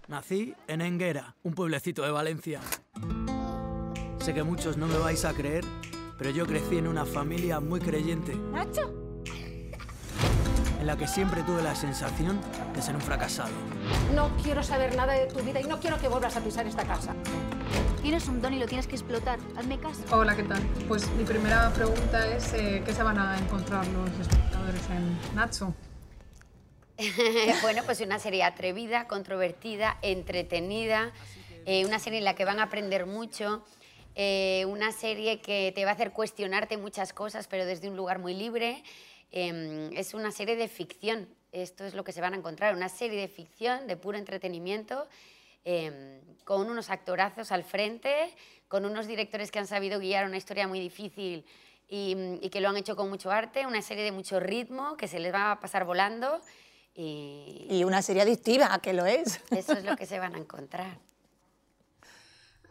Nací 0.08 0.56
en 0.68 0.82
Enguera, 0.82 1.36
un 1.44 1.54
pueblecito 1.54 2.04
de 2.04 2.12
Valencia. 2.12 2.62
Sé 4.20 4.34
que 4.34 4.44
muchos 4.44 4.78
no 4.78 4.88
me 4.88 4.98
vais 4.98 5.26
a 5.26 5.34
creer, 5.34 5.66
pero 6.18 6.30
yo 6.30 6.46
crecí 6.46 6.78
en 6.78 6.88
una 6.88 7.06
familia 7.06 7.60
muy 7.60 7.80
creyente. 7.80 8.36
¿Nacho? 8.36 9.07
En 10.80 10.86
la 10.86 10.96
que 10.96 11.08
siempre 11.08 11.42
tuve 11.44 11.64
la 11.64 11.76
sensación 11.76 12.40
de 12.74 12.82
ser 12.82 12.96
un 12.96 13.02
fracasado. 13.02 13.50
No 14.14 14.30
quiero 14.44 14.62
saber 14.62 14.96
nada 14.96 15.14
de 15.14 15.26
tu 15.26 15.40
vida 15.40 15.60
y 15.60 15.64
no 15.64 15.80
quiero 15.80 16.00
que 16.00 16.08
vuelvas 16.08 16.38
a 16.38 16.42
pisar 16.42 16.68
esta 16.68 16.86
casa. 16.86 17.16
Tienes 18.02 18.28
un 18.28 18.42
don 18.42 18.54
y 18.54 18.60
lo 18.60 18.68
tienes 18.68 18.88
que 18.88 18.96
explotar. 18.96 19.40
Hazme 19.58 19.80
caso. 19.80 20.04
Hola, 20.12 20.36
¿qué 20.36 20.44
tal? 20.44 20.62
Pues 20.88 21.10
mi 21.12 21.24
primera 21.24 21.72
pregunta 21.72 22.28
es 22.28 22.54
eh, 22.54 22.84
¿qué 22.86 22.94
se 22.94 23.02
van 23.02 23.18
a 23.18 23.40
encontrar 23.40 23.88
los 23.88 24.10
espectadores 24.20 24.82
en 24.92 25.36
Nacho? 25.36 25.74
bueno, 27.62 27.82
pues 27.86 28.02
una 28.02 28.20
serie 28.20 28.44
atrevida, 28.44 29.08
controvertida, 29.08 29.98
entretenida, 30.02 31.12
eh, 31.66 31.86
una 31.86 32.00
serie 32.00 32.20
en 32.20 32.26
la 32.26 32.36
que 32.36 32.46
van 32.46 32.60
a 32.60 32.64
aprender 32.64 33.06
mucho, 33.06 33.64
eh, 34.16 34.66
una 34.68 34.92
serie 34.92 35.40
que 35.42 35.72
te 35.76 35.86
va 35.86 35.92
a 35.92 35.94
hacer 35.94 36.12
cuestionarte 36.12 36.78
muchas 36.78 37.14
cosas, 37.14 37.48
pero 37.48 37.66
desde 37.66 37.90
un 37.90 37.96
lugar 37.96 38.20
muy 38.20 38.34
libre. 38.34 38.84
Em, 39.32 39.92
es 39.96 40.14
una 40.14 40.32
serie 40.32 40.56
de 40.56 40.68
ficción, 40.68 41.28
esto 41.52 41.86
es 41.86 41.94
lo 41.94 42.04
que 42.04 42.12
se 42.12 42.22
van 42.22 42.34
a 42.34 42.38
encontrar, 42.38 42.76
una 42.76 42.90
serie 42.90 43.20
de 43.20 43.28
ficción, 43.28 43.88
de 43.88 43.98
puro 43.98 44.18
entretenimiento, 44.18 45.08
em, 45.64 46.22
con 46.46 46.70
unos 46.70 46.90
actorazos 46.90 47.52
al 47.52 47.64
frente, 47.64 48.34
con 48.68 48.86
unos 48.86 49.08
directores 49.08 49.52
que 49.52 49.60
han 49.60 49.68
sabido 49.68 50.00
guiar 50.00 50.26
una 50.26 50.38
historia 50.38 50.68
muy 50.68 50.80
difícil 50.80 51.46
y, 51.88 52.16
y 52.42 52.50
que 52.50 52.62
lo 52.62 52.70
han 52.70 52.78
hecho 52.78 52.96
con 52.96 53.10
mucho 53.10 53.32
arte, 53.32 53.66
una 53.66 53.82
serie 53.82 54.04
de 54.04 54.12
mucho 54.12 54.40
ritmo, 54.40 54.98
que 54.98 55.08
se 55.08 55.20
les 55.20 55.34
va 55.34 55.52
a 55.52 55.60
pasar 55.60 55.86
volando. 55.86 56.42
Y, 56.94 57.68
Y 57.70 57.84
una 57.84 58.02
serie 58.02 58.24
adictiva, 58.24 58.80
que 58.80 58.94
lo 58.94 59.06
es. 59.06 59.42
eso 59.52 59.74
es 59.74 59.84
lo 59.84 59.96
que 59.96 60.06
se 60.06 60.20
van 60.20 60.36
a 60.36 60.38
encontrar. 60.38 60.98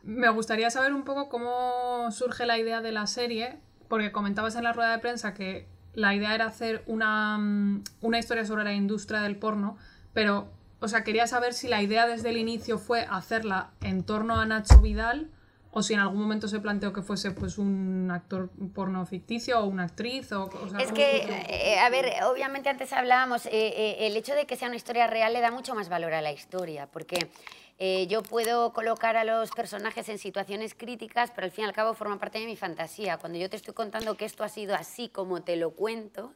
Me 0.02 0.28
gustaría 0.30 0.70
saber 0.70 0.92
un 0.92 1.04
poco 1.04 1.28
cómo 1.28 2.10
surge 2.12 2.46
la 2.46 2.58
idea 2.58 2.80
de 2.80 2.92
la 2.92 3.06
serie, 3.06 3.58
porque 3.88 4.12
comentabas 4.12 4.54
en 4.56 4.64
la 4.64 4.72
rueda 4.72 4.92
de 4.92 4.98
prensa 4.98 5.34
que 5.34 5.66
la 5.96 6.14
idea 6.14 6.34
era 6.34 6.44
hacer 6.44 6.84
una, 6.86 7.38
mm, 7.38 7.82
una 8.02 8.18
historia 8.18 8.44
sobre 8.44 8.62
la 8.62 8.74
industria 8.74 9.20
del 9.22 9.36
porno, 9.36 9.76
pero, 10.12 10.48
o 10.78 10.86
sea, 10.86 11.02
quería 11.02 11.26
saber 11.26 11.54
si 11.54 11.66
la 11.66 11.82
idea 11.82 12.06
desde 12.06 12.28
el 12.28 12.36
inicio 12.36 12.78
fue 12.78 13.06
hacerla 13.10 13.70
en 13.80 14.04
torno 14.04 14.38
a 14.38 14.46
Nacho 14.46 14.80
Vidal 14.80 15.30
o 15.72 15.82
si 15.82 15.92
en 15.92 16.00
algún 16.00 16.20
momento 16.20 16.48
se 16.48 16.58
planteó 16.60 16.92
que 16.94 17.02
fuese 17.02 17.32
pues 17.32 17.58
un 17.58 18.10
actor 18.10 18.50
porno 18.74 19.04
ficticio 19.04 19.58
o 19.60 19.66
una 19.66 19.84
actriz 19.84 20.32
o, 20.32 20.44
o 20.44 20.68
sea, 20.70 20.78
Es 20.78 20.86
¿cómo 20.86 20.96
que, 20.96 21.44
eh, 21.48 21.78
a 21.78 21.90
ver, 21.90 22.14
obviamente 22.24 22.70
antes 22.70 22.94
hablábamos, 22.94 23.44
eh, 23.44 23.50
eh, 23.52 24.06
el 24.06 24.16
hecho 24.16 24.34
de 24.34 24.46
que 24.46 24.56
sea 24.56 24.68
una 24.68 24.76
historia 24.76 25.06
real 25.06 25.34
le 25.34 25.40
da 25.42 25.50
mucho 25.50 25.74
más 25.74 25.90
valor 25.90 26.14
a 26.14 26.22
la 26.22 26.32
historia, 26.32 26.86
porque 26.86 27.28
eh, 27.78 28.06
yo 28.06 28.22
puedo 28.22 28.72
colocar 28.72 29.16
a 29.16 29.24
los 29.24 29.50
personajes 29.50 30.08
en 30.08 30.18
situaciones 30.18 30.74
críticas, 30.74 31.30
pero 31.34 31.44
al 31.44 31.50
fin 31.50 31.64
y 31.64 31.68
al 31.68 31.74
cabo 31.74 31.92
forma 31.92 32.18
parte 32.18 32.38
de 32.38 32.46
mi 32.46 32.56
fantasía. 32.56 33.18
Cuando 33.18 33.38
yo 33.38 33.50
te 33.50 33.56
estoy 33.56 33.74
contando 33.74 34.16
que 34.16 34.24
esto 34.24 34.44
ha 34.44 34.48
sido 34.48 34.74
así 34.74 35.08
como 35.08 35.42
te 35.42 35.56
lo 35.56 35.72
cuento, 35.72 36.32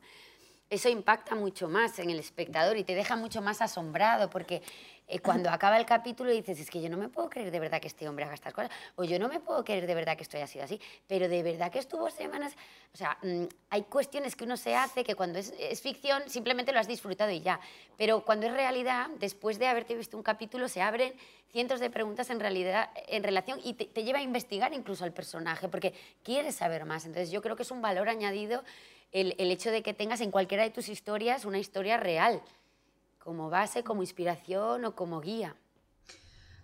eso 0.71 0.89
impacta 0.89 1.35
mucho 1.35 1.69
más 1.69 1.99
en 1.99 2.11
el 2.11 2.21
espectador 2.21 2.77
y 2.77 2.85
te 2.85 2.95
deja 2.95 3.17
mucho 3.17 3.43
más 3.43 3.61
asombrado, 3.61 4.31
porque 4.31 4.63
eh, 5.09 5.19
cuando 5.19 5.51
acaba 5.51 5.77
el 5.77 5.85
capítulo 5.85 6.31
dices, 6.31 6.61
es 6.61 6.71
que 6.71 6.81
yo 6.81 6.89
no 6.89 6.97
me 6.97 7.09
puedo 7.09 7.29
creer 7.29 7.51
de 7.51 7.59
verdad 7.59 7.81
que 7.81 7.89
este 7.89 8.09
hombre 8.09 8.25
haga 8.25 8.35
estas 8.35 8.55
cosas, 8.55 8.71
o 8.95 9.03
yo 9.03 9.19
no 9.19 9.29
me 9.29 9.41
puedo 9.41 9.65
creer 9.65 9.89
de 9.89 9.95
verdad 9.97 10.17
que 10.17 10.23
esto 10.23 10.37
haya 10.37 10.47
sido 10.47 10.65
así, 10.65 10.81
pero 11.09 11.29
de 11.29 11.43
verdad 11.43 11.73
que 11.73 11.81
estuvo 11.81 12.09
semanas... 12.11 12.55
O 12.95 12.97
sea, 12.97 13.19
mm, 13.23 13.45
hay 13.71 13.83
cuestiones 13.83 14.37
que 14.37 14.45
uno 14.45 14.57
se 14.57 14.77
hace 14.77 15.03
que 15.03 15.17
cuando 15.17 15.41
es, 15.41 15.53
es 15.59 15.81
ficción 15.81 16.23
simplemente 16.29 16.73
lo 16.73 16.79
has 16.79 16.87
disfrutado 16.87 17.33
y 17.33 17.41
ya, 17.41 17.59
pero 17.99 18.25
cuando 18.25 18.47
es 18.47 18.53
realidad, 18.53 19.09
después 19.19 19.59
de 19.59 19.67
haberte 19.67 19.97
visto 19.97 20.17
un 20.17 20.23
capítulo, 20.23 20.69
se 20.69 20.83
abren 20.83 21.13
cientos 21.51 21.81
de 21.81 21.91
preguntas 21.91 22.31
en, 22.31 22.39
realidad, 22.39 22.91
en 23.09 23.25
relación 23.25 23.59
y 23.65 23.75
te, 23.75 23.87
te 23.87 24.05
lleva 24.05 24.21
a 24.21 24.23
investigar 24.23 24.73
incluso 24.73 25.03
al 25.03 25.13
personaje, 25.13 25.69
porque 25.69 25.95
quieres 26.23 26.55
saber 26.55 26.85
más. 26.85 27.05
Entonces 27.07 27.33
yo 27.33 27.43
creo 27.43 27.57
que 27.57 27.65
es 27.65 27.71
un 27.73 27.83
valor 27.83 28.09
añadido 28.09 28.63
el, 29.13 29.35
el 29.39 29.51
hecho 29.51 29.71
de 29.71 29.83
que 29.83 29.95
tengas 29.95 30.21
en 30.21 30.31
cualquiera 30.31 30.63
de 30.65 30.71
tus 30.71 30.89
historias 30.89 31.45
una 31.45 31.59
historia 31.59 31.97
real, 31.97 32.41
como 33.19 33.51
base, 33.51 33.83
como 33.85 34.03
inspiración 34.03 34.85
o 34.85 34.95
como 34.95 35.21
guía. 35.21 35.57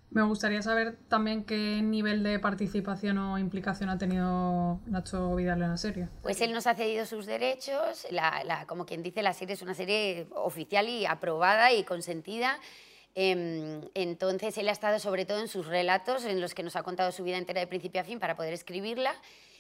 Me 0.09 0.23
gustaría 0.23 0.63
saber 0.63 0.97
también 1.09 1.45
qué 1.45 1.83
nivel 1.83 2.23
de 2.23 2.39
participación 2.39 3.19
o 3.19 3.39
implicación 3.39 3.91
ha 3.91 3.99
tenido 3.99 4.81
Nacho 4.87 5.35
Vidal 5.35 5.61
en 5.63 5.71
la 5.71 5.77
serie. 5.77 6.09
Pues 6.23 6.41
él 6.41 6.53
nos 6.53 6.69
ha 6.69 6.75
cedido 6.77 7.05
sus 7.07 7.27
derechos, 7.27 8.07
la- 8.11 8.43
la- 8.45 8.67
como 8.67 8.87
quien 8.87 9.03
dice, 9.03 9.21
la 9.23 9.33
serie 9.33 9.55
es 9.55 9.63
una 9.63 9.75
serie 9.75 10.29
oficial 10.31 10.89
y 10.89 11.07
aprobada 11.07 11.73
y 11.73 11.83
consentida. 11.83 12.57
Em, 13.17 13.81
entonces 13.95 14.57
él 14.59 14.69
ha 14.69 14.73
estado 14.73 15.01
sobre 15.01 15.25
todo 15.25 15.41
en 15.41 15.49
sus 15.49 15.67
relatos, 15.67 16.25
en 16.25 16.41
los 16.41 16.55
que 16.55 16.63
nos 16.63 16.77
ha 16.77 16.83
contado 16.85 17.11
su 17.11 17.25
vida 17.25 17.37
entera 17.39 17.61
de 17.61 17.67
principio 17.67 18.01
a 18.01 18.05
fin 18.05 18.21
para 18.21 18.37
poder 18.37 18.53
escribirla. 18.53 19.13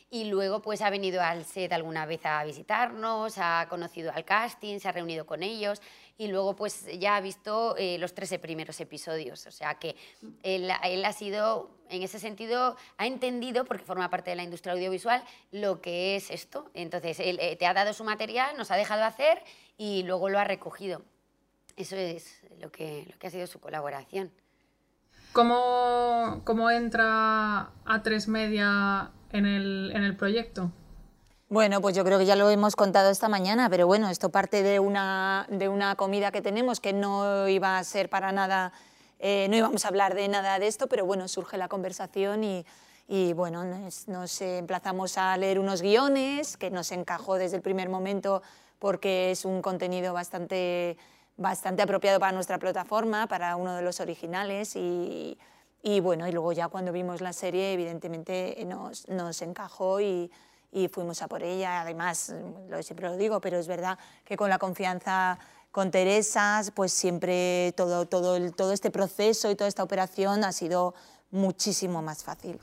Y 0.08 0.24
luego 0.26 0.62
pues 0.62 0.82
ha 0.82 0.90
venido 0.90 1.20
al 1.20 1.44
set 1.44 1.72
alguna 1.72 2.06
vez 2.06 2.24
a 2.24 2.44
visitarnos, 2.44 3.38
ha 3.38 3.66
conocido 3.68 4.12
al 4.12 4.24
casting, 4.24 4.78
se 4.78 4.88
ha 4.88 4.92
reunido 4.92 5.26
con 5.26 5.42
ellos 5.42 5.82
y 6.18 6.28
luego 6.28 6.54
pues 6.54 6.86
ya 6.98 7.16
ha 7.16 7.20
visto 7.20 7.76
eh, 7.76 7.98
los 7.98 8.14
13 8.14 8.38
primeros 8.38 8.80
episodios. 8.80 9.46
O 9.46 9.50
sea 9.50 9.74
que 9.74 9.96
él, 10.42 10.70
él 10.84 11.04
ha 11.04 11.12
sido, 11.12 11.70
en 11.90 12.02
ese 12.02 12.18
sentido, 12.18 12.76
ha 12.98 13.06
entendido, 13.06 13.64
porque 13.64 13.84
forma 13.84 14.08
parte 14.08 14.30
de 14.30 14.36
la 14.36 14.44
industria 14.44 14.74
audiovisual, 14.74 15.22
lo 15.50 15.80
que 15.80 16.16
es 16.16 16.30
esto. 16.30 16.70
Entonces 16.74 17.18
él 17.20 17.38
eh, 17.40 17.56
te 17.56 17.66
ha 17.66 17.74
dado 17.74 17.92
su 17.92 18.04
material, 18.04 18.56
nos 18.56 18.70
ha 18.70 18.76
dejado 18.76 19.04
hacer 19.04 19.42
y 19.76 20.04
luego 20.04 20.28
lo 20.28 20.38
ha 20.38 20.44
recogido. 20.44 21.02
Eso 21.76 21.96
es 21.96 22.40
lo 22.60 22.70
que, 22.70 23.06
lo 23.10 23.18
que 23.18 23.26
ha 23.26 23.30
sido 23.30 23.46
su 23.46 23.60
colaboración. 23.60 24.30
¿Cómo, 25.32 26.40
cómo 26.44 26.70
entra 26.70 27.68
A3 27.84 28.26
Media 28.28 29.10
en 29.32 29.46
el, 29.46 29.92
en 29.94 30.02
el 30.02 30.16
proyecto? 30.16 30.70
Bueno, 31.48 31.80
pues 31.80 31.94
yo 31.94 32.04
creo 32.04 32.18
que 32.18 32.26
ya 32.26 32.34
lo 32.34 32.50
hemos 32.50 32.74
contado 32.74 33.08
esta 33.10 33.28
mañana, 33.28 33.70
pero 33.70 33.86
bueno, 33.86 34.08
esto 34.08 34.30
parte 34.30 34.64
de 34.64 34.80
una, 34.80 35.46
de 35.48 35.68
una 35.68 35.94
comida 35.94 36.32
que 36.32 36.42
tenemos 36.42 36.80
que 36.80 36.92
no 36.92 37.46
iba 37.46 37.78
a 37.78 37.84
ser 37.84 38.10
para 38.10 38.32
nada, 38.32 38.72
eh, 39.20 39.46
no 39.48 39.56
íbamos 39.56 39.84
a 39.84 39.88
hablar 39.88 40.16
de 40.16 40.26
nada 40.26 40.58
de 40.58 40.66
esto, 40.66 40.88
pero 40.88 41.06
bueno, 41.06 41.28
surge 41.28 41.56
la 41.56 41.68
conversación 41.68 42.42
y, 42.42 42.66
y 43.06 43.32
bueno, 43.32 43.62
nos, 43.62 44.08
nos 44.08 44.40
emplazamos 44.40 45.18
a 45.18 45.36
leer 45.36 45.60
unos 45.60 45.82
guiones 45.82 46.56
que 46.56 46.72
nos 46.72 46.90
encajó 46.90 47.36
desde 47.36 47.56
el 47.56 47.62
primer 47.62 47.88
momento 47.88 48.42
porque 48.80 49.30
es 49.30 49.44
un 49.44 49.62
contenido 49.62 50.12
bastante, 50.12 50.96
bastante 51.36 51.82
apropiado 51.82 52.18
para 52.18 52.32
nuestra 52.32 52.58
plataforma, 52.58 53.28
para 53.28 53.54
uno 53.54 53.76
de 53.76 53.82
los 53.82 54.00
originales 54.00 54.74
y, 54.74 55.38
y 55.88 56.00
bueno, 56.00 56.26
y 56.26 56.32
luego 56.32 56.50
ya 56.52 56.66
cuando 56.66 56.90
vimos 56.90 57.20
la 57.20 57.32
serie, 57.32 57.72
evidentemente 57.72 58.60
nos, 58.66 59.06
nos 59.08 59.40
encajó 59.40 60.00
y, 60.00 60.28
y 60.72 60.88
fuimos 60.88 61.22
a 61.22 61.28
por 61.28 61.44
ella. 61.44 61.80
Además, 61.82 62.34
lo, 62.68 62.82
siempre 62.82 63.06
lo 63.08 63.16
digo, 63.16 63.40
pero 63.40 63.56
es 63.56 63.68
verdad 63.68 63.96
que 64.24 64.36
con 64.36 64.50
la 64.50 64.58
confianza 64.58 65.38
con 65.70 65.92
Teresa, 65.92 66.60
pues 66.74 66.90
siempre 66.92 67.72
todo, 67.76 68.06
todo, 68.06 68.34
el- 68.34 68.52
todo 68.52 68.72
este 68.72 68.90
proceso 68.90 69.48
y 69.48 69.54
toda 69.54 69.68
esta 69.68 69.84
operación 69.84 70.42
ha 70.42 70.50
sido 70.50 70.94
muchísimo 71.30 72.02
más 72.02 72.24
fácil. 72.24 72.58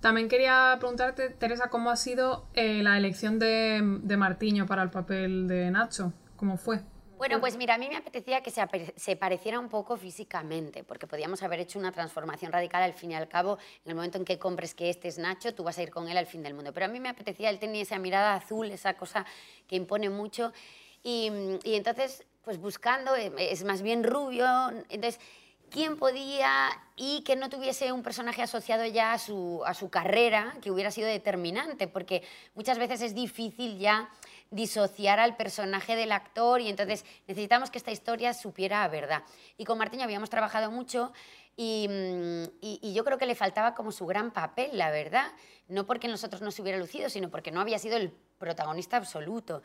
También 0.00 0.28
quería 0.28 0.76
preguntarte, 0.80 1.30
Teresa, 1.30 1.68
¿cómo 1.70 1.88
ha 1.90 1.96
sido 1.96 2.44
eh, 2.54 2.82
la 2.82 2.98
elección 2.98 3.38
de, 3.38 3.80
de 4.02 4.16
Martiño 4.18 4.66
para 4.66 4.82
el 4.82 4.90
papel 4.90 5.48
de 5.48 5.70
Nacho? 5.70 6.12
¿Cómo 6.36 6.56
fue? 6.58 6.80
Bueno, 7.20 7.38
pues 7.38 7.58
mira, 7.58 7.74
a 7.74 7.78
mí 7.78 7.86
me 7.86 7.96
apetecía 7.98 8.42
que 8.42 8.50
se, 8.50 8.66
se 8.96 9.14
pareciera 9.14 9.60
un 9.60 9.68
poco 9.68 9.98
físicamente, 9.98 10.84
porque 10.84 11.06
podíamos 11.06 11.42
haber 11.42 11.60
hecho 11.60 11.78
una 11.78 11.92
transformación 11.92 12.50
radical 12.50 12.82
al 12.82 12.94
fin 12.94 13.10
y 13.10 13.14
al 13.14 13.28
cabo. 13.28 13.58
En 13.84 13.90
el 13.90 13.94
momento 13.94 14.16
en 14.16 14.24
que 14.24 14.38
compres 14.38 14.74
que 14.74 14.88
este 14.88 15.08
es 15.08 15.18
Nacho, 15.18 15.54
tú 15.54 15.62
vas 15.62 15.76
a 15.76 15.82
ir 15.82 15.90
con 15.90 16.08
él 16.08 16.16
al 16.16 16.24
fin 16.24 16.42
del 16.42 16.54
mundo. 16.54 16.72
Pero 16.72 16.86
a 16.86 16.88
mí 16.88 16.98
me 16.98 17.10
apetecía, 17.10 17.50
él 17.50 17.58
tenía 17.58 17.82
esa 17.82 17.98
mirada 17.98 18.36
azul, 18.36 18.70
esa 18.70 18.94
cosa 18.94 19.26
que 19.66 19.76
impone 19.76 20.08
mucho. 20.08 20.54
Y, 21.02 21.30
y 21.62 21.74
entonces, 21.74 22.24
pues 22.40 22.56
buscando, 22.56 23.14
eh, 23.14 23.30
es 23.38 23.64
más 23.64 23.82
bien 23.82 24.02
rubio. 24.02 24.46
Entonces, 24.88 25.20
¿quién 25.68 25.98
podía 25.98 26.70
y 26.96 27.20
que 27.20 27.36
no 27.36 27.50
tuviese 27.50 27.92
un 27.92 28.02
personaje 28.02 28.40
asociado 28.40 28.86
ya 28.86 29.12
a 29.12 29.18
su, 29.18 29.60
a 29.66 29.74
su 29.74 29.90
carrera, 29.90 30.56
que 30.62 30.70
hubiera 30.70 30.90
sido 30.90 31.06
determinante? 31.06 31.86
Porque 31.86 32.22
muchas 32.54 32.78
veces 32.78 33.02
es 33.02 33.14
difícil 33.14 33.78
ya 33.78 34.08
disociar 34.50 35.20
al 35.20 35.36
personaje 35.36 35.94
del 35.96 36.12
actor 36.12 36.60
y 36.60 36.68
entonces 36.68 37.04
necesitamos 37.28 37.70
que 37.70 37.78
esta 37.78 37.92
historia 37.92 38.34
supiera 38.34 38.82
a 38.84 38.88
verdad. 38.88 39.22
Y 39.56 39.64
con 39.64 39.78
Martiño 39.78 40.02
habíamos 40.04 40.28
trabajado 40.30 40.70
mucho 40.70 41.12
y, 41.56 41.86
mm, 41.88 42.42
y- 42.60 42.78
y 42.82 42.92
yo 42.94 43.04
creo 43.04 43.16
que 43.18 43.26
le 43.26 43.34
faltaba 43.34 43.74
como 43.74 43.92
su 43.92 44.06
gran 44.06 44.30
papel, 44.32 44.70
la 44.72 44.90
verdad. 44.90 45.30
No 45.68 45.86
porque 45.86 46.08
nosotros 46.08 46.42
no 46.42 46.50
se 46.50 46.62
hubiera 46.62 46.78
lucido, 46.78 47.08
sino 47.10 47.30
porque 47.30 47.52
no 47.52 47.60
había 47.60 47.78
sido 47.78 47.96
el 47.96 48.10
protagonista 48.38 48.96
absoluto. 48.96 49.62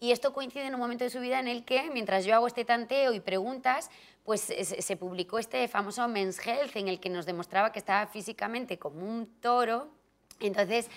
Y 0.00 0.12
esto 0.12 0.32
coincide 0.32 0.66
en 0.66 0.74
un 0.74 0.80
momento 0.80 1.02
de 1.02 1.10
su 1.10 1.18
vida 1.18 1.40
en 1.40 1.48
el 1.48 1.64
que, 1.64 1.90
mientras 1.90 2.24
yo 2.24 2.34
hago 2.36 2.46
este 2.46 2.64
tanteo 2.64 3.12
y 3.14 3.18
preguntas, 3.20 3.90
pues 4.22 4.42
se, 4.42 4.64
se 4.82 4.96
publicó 4.96 5.40
este 5.40 5.66
famoso 5.66 6.06
Men's 6.06 6.38
Health 6.46 6.76
en 6.76 6.86
el 6.86 7.00
que 7.00 7.08
nos 7.10 7.26
demostraba 7.26 7.72
que 7.72 7.80
estaba 7.80 8.06
físicamente 8.06 8.78
como 8.78 9.00
un 9.04 9.26
toro. 9.40 9.88
Entonces, 10.38 10.88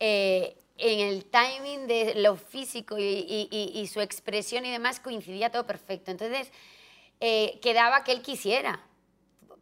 eh, 0.00 0.58
en 0.78 1.00
el 1.00 1.24
timing 1.24 1.86
de 1.86 2.14
lo 2.16 2.36
físico 2.36 2.96
y, 2.98 3.88
su 3.92 4.00
expresión 4.00 4.64
y 4.64 4.70
demás 4.70 5.00
coincidía 5.00 5.50
todo 5.50 5.66
perfecto. 5.66 6.10
Entonces, 6.10 6.50
eh, 7.20 7.58
quedaba 7.62 8.04
que 8.04 8.12
él 8.12 8.22
quisiera. 8.22 8.80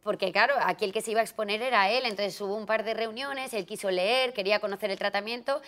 Porque 0.03 0.31
claro, 0.31 0.55
aquí 0.61 0.85
el 0.85 0.91
que 0.91 1.01
se 1.01 1.11
iba 1.11 1.21
a 1.21 1.23
exponer 1.23 1.61
era 1.61 1.91
él, 1.91 2.05
entonces 2.05 2.39
hubo 2.41 2.55
un 2.55 2.65
par 2.65 2.83
de 2.83 2.95
reuniones, 2.95 3.53
él 3.53 3.67
quiso 3.67 3.91
leer, 3.91 4.33
quería 4.33 4.59
conocer 4.59 4.89
el 4.89 4.97
tratamiento 4.97 5.61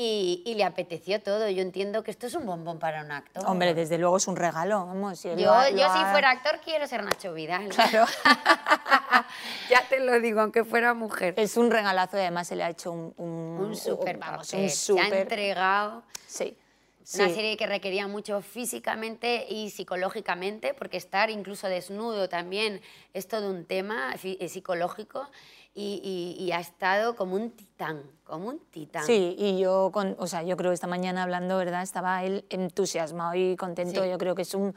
y, 0.00 0.42
y 0.46 0.54
le 0.54 0.62
apeteció 0.62 1.20
todo. 1.20 1.48
Yo 1.50 1.60
entiendo 1.60 2.04
que 2.04 2.12
esto 2.12 2.28
es 2.28 2.34
un 2.34 2.46
bombón 2.46 2.78
para 2.78 3.02
un 3.02 3.10
actor. 3.10 3.42
Hombre, 3.46 3.74
desde 3.74 3.98
luego 3.98 4.16
es 4.18 4.28
un 4.28 4.36
regalo, 4.36 4.86
vamos. 4.86 5.18
si 5.18 5.28
Yo, 5.28 5.34
lo 5.34 5.68
yo 5.70 5.72
lo 5.72 5.92
si 5.92 5.98
ha- 5.98 6.12
fuera 6.12 6.30
actor 6.30 6.60
quiero 6.64 6.86
ser 6.86 7.02
Nacho 7.02 7.32
Vidal. 7.34 7.68
Claro. 7.74 8.04
ya 9.70 9.82
te 9.88 10.00
lo 10.00 10.20
digo, 10.20 10.40
aunque 10.40 10.64
fuera 10.64 10.94
mujer. 10.94 11.34
Es 11.36 11.56
un 11.56 11.70
regalazo 11.70 12.16
y 12.16 12.20
además 12.20 12.46
se 12.48 12.56
le 12.56 12.62
ha 12.64 12.70
hecho 12.70 12.92
un... 12.92 13.12
Un, 13.16 13.58
Un 13.60 13.76
súper 13.76 14.18
vamos, 14.18 14.52
un 14.52 14.68
Se 14.70 15.00
ha 15.00 15.08
entregado. 15.08 16.02
Sí. 16.26 16.56
Una 17.14 17.28
sí. 17.28 17.34
serie 17.34 17.56
que 17.56 17.66
requería 17.66 18.06
mucho 18.06 18.42
físicamente 18.42 19.46
y 19.48 19.70
psicológicamente, 19.70 20.74
porque 20.74 20.98
estar 20.98 21.30
incluso 21.30 21.66
desnudo 21.66 22.28
también 22.28 22.82
es 23.14 23.26
todo 23.26 23.50
un 23.50 23.64
tema 23.64 24.14
eh, 24.22 24.48
psicológico 24.48 25.26
y, 25.80 26.00
y- 26.38 26.42
y 26.44 26.52
ha 26.52 26.58
estado 26.60 27.14
como 27.14 27.36
un 27.36 27.50
titán, 27.52 28.02
como 28.24 28.48
un 28.48 28.58
titán. 28.70 29.04
Sí, 29.04 29.36
y 29.38 29.58
yo, 29.60 29.90
con, 29.92 30.16
o 30.18 30.26
sea, 30.26 30.42
yo 30.42 30.56
creo 30.56 30.70
que 30.70 30.74
esta 30.74 30.86
mañana 30.88 31.22
hablando, 31.22 31.56
¿verdad? 31.56 31.82
Estaba 31.82 32.24
él 32.24 32.44
entusiasmado 32.50 33.34
y 33.36 33.54
contento. 33.56 34.02
Sí. 34.02 34.10
Yo 34.10 34.18
creo 34.18 34.34
que 34.34 34.42
es 34.42 34.54
un 34.54 34.74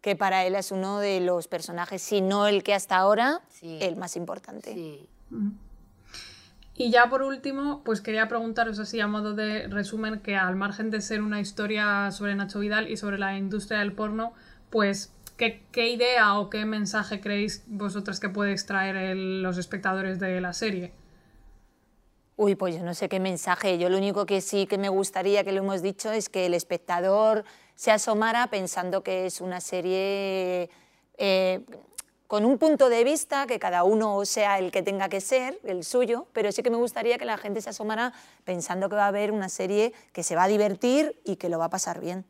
que 0.00 0.16
para 0.16 0.44
él 0.44 0.54
es 0.54 0.70
uno 0.70 0.98
de 0.98 1.20
los 1.20 1.48
personajes, 1.48 2.02
si 2.02 2.20
no 2.20 2.46
el 2.46 2.62
que 2.62 2.74
hasta 2.74 2.96
ahora, 2.96 3.40
Sí. 3.48 3.78
el 3.80 3.96
más 3.96 4.16
importante. 4.16 4.74
Sí. 4.74 5.08
Y 6.76 6.90
ya 6.90 7.08
por 7.08 7.22
último, 7.22 7.82
pues 7.84 8.00
quería 8.00 8.28
preguntaros 8.28 8.78
así 8.78 9.00
a 9.00 9.06
modo 9.06 9.32
de 9.34 9.68
resumen 9.68 10.20
que 10.20 10.36
al 10.36 10.56
margen 10.56 10.90
de 10.90 11.00
ser 11.00 11.22
una 11.22 11.40
historia 11.40 12.10
sobre 12.10 12.34
Nacho 12.34 12.58
Vidal 12.58 12.90
y 12.90 12.96
sobre 12.96 13.16
la 13.18 13.36
industria 13.38 13.78
del 13.78 13.92
porno, 13.92 14.32
pues 14.70 15.12
¿qué, 15.36 15.88
idea 15.88 16.38
o 16.38 16.50
qué 16.50 16.64
mensaje 16.64 17.20
creéis 17.20 17.62
vosotras 17.66 18.20
que 18.20 18.28
puede 18.28 18.52
extraer 18.52 19.16
los 19.16 19.58
espectadores 19.58 20.18
de 20.18 20.40
la 20.40 20.52
serie? 20.52 20.92
Uy, 22.36 22.56
pues 22.56 22.74
yo 22.74 22.82
no 22.82 22.94
sé 22.94 23.08
qué 23.08 23.20
mensaje. 23.20 23.78
Yo 23.78 23.88
lo 23.88 23.96
único 23.96 24.26
que 24.26 24.40
sí 24.40 24.66
que 24.66 24.78
me 24.78 24.88
gustaría, 24.88 25.44
que 25.44 25.52
lo 25.52 25.58
hemos 25.58 25.82
dicho, 25.82 26.10
es 26.10 26.28
que 26.28 26.46
el 26.46 26.54
espectador 26.54 27.44
se 27.76 27.92
asomara 27.92 28.48
pensando 28.48 29.02
que 29.02 29.26
es 29.26 29.40
una 29.40 29.60
serie 29.60 30.68
eh, 31.16 31.60
con 32.26 32.44
un 32.44 32.58
punto 32.58 32.88
de 32.88 33.04
vista, 33.04 33.46
que 33.46 33.60
cada 33.60 33.84
uno 33.84 34.24
sea 34.24 34.58
el 34.58 34.72
que 34.72 34.82
tenga 34.82 35.08
que 35.08 35.20
ser, 35.20 35.60
el 35.62 35.84
suyo, 35.84 36.26
pero 36.32 36.50
sí 36.50 36.62
que 36.62 36.70
me 36.70 36.76
gustaría 36.76 37.18
que 37.18 37.24
la 37.24 37.38
gente 37.38 37.60
se 37.60 37.70
asomara 37.70 38.12
pensando 38.44 38.88
que 38.88 38.96
va 38.96 39.04
a 39.04 39.08
haber 39.08 39.30
una 39.30 39.48
serie 39.48 39.92
que 40.12 40.24
se 40.24 40.34
va 40.34 40.44
a 40.44 40.48
divertir 40.48 41.20
y 41.24 41.36
que 41.36 41.48
lo 41.48 41.58
va 41.58 41.66
a 41.66 41.70
pasar 41.70 42.00
bien. 42.00 42.24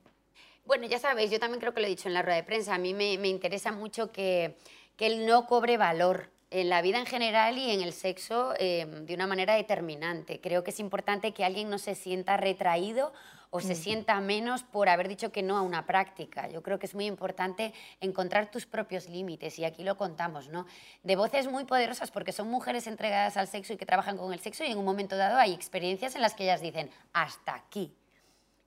Bueno, 0.64 0.86
ya 0.86 0.98
sabéis, 0.98 1.30
yo 1.30 1.38
también 1.38 1.60
creo 1.60 1.74
que 1.74 1.80
lo 1.80 1.86
he 1.86 1.90
dicho 1.90 2.08
en 2.08 2.14
la 2.14 2.22
rueda 2.22 2.36
de 2.36 2.42
prensa, 2.42 2.74
a 2.74 2.78
mí 2.78 2.94
me, 2.94 3.18
me 3.18 3.28
interesa 3.28 3.70
mucho 3.70 4.10
que, 4.10 4.56
que 4.96 5.06
él 5.06 5.26
no 5.26 5.46
cobre 5.46 5.76
valor 5.76 6.30
en 6.50 6.68
la 6.68 6.82
vida 6.82 6.98
en 6.98 7.06
general 7.06 7.58
y 7.58 7.70
en 7.70 7.82
el 7.82 7.92
sexo 7.92 8.54
eh, 8.58 8.86
de 8.86 9.14
una 9.14 9.26
manera 9.26 9.56
determinante. 9.56 10.40
Creo 10.40 10.62
que 10.62 10.70
es 10.70 10.78
importante 10.78 11.32
que 11.32 11.44
alguien 11.44 11.68
no 11.68 11.78
se 11.78 11.94
sienta 11.94 12.36
retraído 12.36 13.12
o 13.50 13.60
se 13.60 13.74
sienta 13.74 14.20
menos 14.20 14.62
por 14.64 14.88
haber 14.88 15.06
dicho 15.06 15.30
que 15.30 15.42
no 15.42 15.56
a 15.56 15.62
una 15.62 15.86
práctica. 15.86 16.48
Yo 16.48 16.62
creo 16.62 16.78
que 16.78 16.86
es 16.86 16.94
muy 16.94 17.06
importante 17.06 17.72
encontrar 18.00 18.50
tus 18.50 18.66
propios 18.66 19.08
límites 19.08 19.58
y 19.58 19.64
aquí 19.64 19.84
lo 19.84 19.96
contamos, 19.96 20.48
¿no? 20.48 20.66
De 21.04 21.14
voces 21.14 21.46
muy 21.46 21.64
poderosas 21.64 22.10
porque 22.10 22.32
son 22.32 22.48
mujeres 22.48 22.88
entregadas 22.88 23.36
al 23.36 23.46
sexo 23.46 23.72
y 23.72 23.76
que 23.76 23.86
trabajan 23.86 24.16
con 24.16 24.32
el 24.32 24.40
sexo 24.40 24.64
y 24.64 24.72
en 24.72 24.78
un 24.78 24.84
momento 24.84 25.16
dado 25.16 25.38
hay 25.38 25.52
experiencias 25.52 26.16
en 26.16 26.22
las 26.22 26.34
que 26.34 26.44
ellas 26.44 26.60
dicen, 26.60 26.90
hasta 27.12 27.54
aquí. 27.54 27.94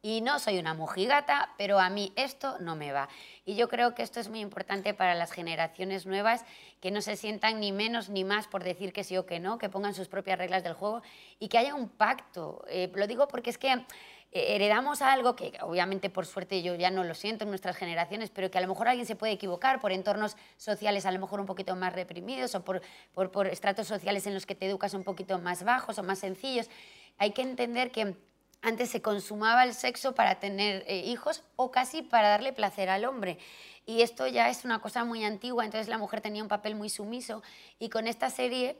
Y 0.07 0.21
no 0.21 0.39
soy 0.39 0.57
una 0.57 0.73
mujigata, 0.73 1.53
pero 1.57 1.79
a 1.79 1.89
mí 1.89 2.13
esto 2.15 2.55
no 2.61 2.77
me 2.77 2.93
va. 2.93 3.09
Y 3.43 3.55
yo 3.55 3.67
creo 3.67 3.93
que 3.93 4.03
esto 4.03 4.21
es 4.21 4.29
muy 4.29 4.39
importante 4.39 4.93
para 4.93 5.15
las 5.15 5.33
generaciones 5.33 6.05
nuevas, 6.05 6.45
que 6.79 6.91
no 6.91 7.01
se 7.01 7.17
sientan 7.17 7.59
ni 7.59 7.73
menos 7.73 8.07
ni 8.07 8.23
más 8.23 8.47
por 8.47 8.63
decir 8.63 8.93
que 8.93 9.03
sí 9.03 9.17
o 9.17 9.25
que 9.25 9.41
no, 9.41 9.57
que 9.57 9.67
pongan 9.67 9.93
sus 9.93 10.07
propias 10.07 10.39
reglas 10.39 10.63
del 10.63 10.75
juego 10.75 11.01
y 11.39 11.49
que 11.49 11.57
haya 11.57 11.75
un 11.75 11.89
pacto. 11.89 12.63
Eh, 12.69 12.89
lo 12.95 13.05
digo 13.05 13.27
porque 13.27 13.49
es 13.49 13.57
que 13.57 13.69
eh, 13.73 13.83
heredamos 14.31 15.01
algo 15.01 15.35
que 15.35 15.51
obviamente 15.59 16.09
por 16.09 16.25
suerte 16.25 16.61
yo 16.61 16.75
ya 16.75 16.89
no 16.89 17.03
lo 17.03 17.13
siento 17.13 17.43
en 17.43 17.49
nuestras 17.49 17.75
generaciones, 17.75 18.29
pero 18.29 18.49
que 18.49 18.59
a 18.59 18.61
lo 18.61 18.69
mejor 18.69 18.87
alguien 18.87 19.05
se 19.05 19.17
puede 19.17 19.33
equivocar 19.33 19.81
por 19.81 19.91
entornos 19.91 20.37
sociales 20.55 21.05
a 21.05 21.11
lo 21.11 21.19
mejor 21.19 21.41
un 21.41 21.45
poquito 21.45 21.75
más 21.75 21.91
reprimidos 21.91 22.55
o 22.55 22.63
por, 22.63 22.81
por, 23.13 23.29
por 23.29 23.47
estratos 23.47 23.87
sociales 23.87 24.25
en 24.25 24.33
los 24.33 24.45
que 24.45 24.55
te 24.55 24.67
educas 24.67 24.93
un 24.93 25.03
poquito 25.03 25.37
más 25.37 25.65
bajos 25.65 25.99
o 25.99 26.03
más 26.03 26.19
sencillos. 26.19 26.69
Hay 27.17 27.31
que 27.31 27.41
entender 27.41 27.91
que 27.91 28.15
antes 28.61 28.89
se 28.89 29.01
consumaba 29.01 29.63
el 29.63 29.73
sexo 29.73 30.15
para 30.15 30.39
tener 30.39 30.83
eh, 30.87 31.03
hijos 31.05 31.43
o 31.55 31.71
casi 31.71 32.01
para 32.01 32.29
darle 32.29 32.53
placer 32.53 32.89
al 32.89 33.05
hombre. 33.05 33.37
Y 33.85 34.01
esto 34.01 34.27
ya 34.27 34.49
es 34.49 34.65
una 34.65 34.79
cosa 34.79 35.05
muy 35.05 35.23
antigua, 35.23 35.63
entonces 35.63 35.87
la 35.87 35.97
mujer 35.97 36.21
tenía 36.21 36.43
un 36.43 36.49
papel 36.49 36.75
muy 36.75 36.89
sumiso 36.89 37.41
y 37.79 37.89
con 37.89 38.07
esta 38.07 38.29
serie 38.29 38.77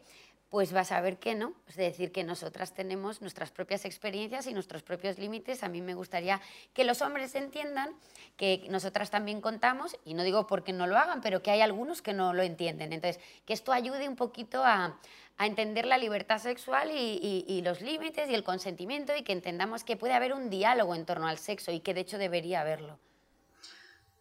pues 0.50 0.72
vas 0.72 0.94
a 0.94 1.02
ver 1.02 1.18
que 1.18 1.36
no, 1.36 1.54
es 1.68 1.76
decir, 1.76 2.12
que 2.12 2.24
nosotras 2.24 2.74
tenemos 2.74 3.22
nuestras 3.22 3.52
propias 3.52 3.84
experiencias 3.84 4.48
y 4.48 4.54
nuestros 4.54 4.82
propios 4.82 5.18
límites. 5.18 5.62
A 5.62 5.68
mí 5.68 5.82
me 5.82 5.94
gustaría 5.94 6.40
que 6.74 6.86
los 6.86 7.02
hombres 7.02 7.36
entiendan 7.36 7.90
que 8.38 8.66
nosotras 8.70 9.10
también 9.10 9.42
contamos, 9.42 9.98
y 10.06 10.13
no 10.13 10.24
digo 10.24 10.48
porque 10.48 10.72
no 10.72 10.88
lo 10.88 10.98
hagan, 10.98 11.20
pero 11.20 11.44
que 11.44 11.52
hay 11.52 11.60
algunos 11.60 12.02
que 12.02 12.13
no 12.13 12.34
lo 12.34 12.44
entienden. 12.44 12.94
Entonces, 12.94 13.22
que 13.46 13.54
esto 13.54 13.74
ayude 13.74 14.08
un 14.08 14.16
poquito 14.16 14.63
a, 14.63 14.98
a 15.39 15.45
entender 15.45 15.86
la 15.86 15.97
libertad 15.97 16.39
sexual 16.39 16.89
y, 16.91 16.95
y- 17.21 17.45
y 17.47 17.62
los 17.62 17.82
límites 17.82 18.30
y 18.30 18.34
el 18.34 18.43
consentimiento 18.43 19.15
y 19.15 19.23
que 19.23 19.34
entendamos 19.34 19.84
que 19.84 19.95
puede 19.95 20.13
haber 20.13 20.34
un 20.34 20.50
diálogo 20.50 20.95
en 20.95 21.06
torno 21.06 21.28
al 21.28 21.38
sexo 21.38 21.71
y 21.71 21.80
que 21.80 21.93
de 21.93 22.02
hecho 22.02 22.17
debería 22.17 22.62
haberlo. 22.62 23.00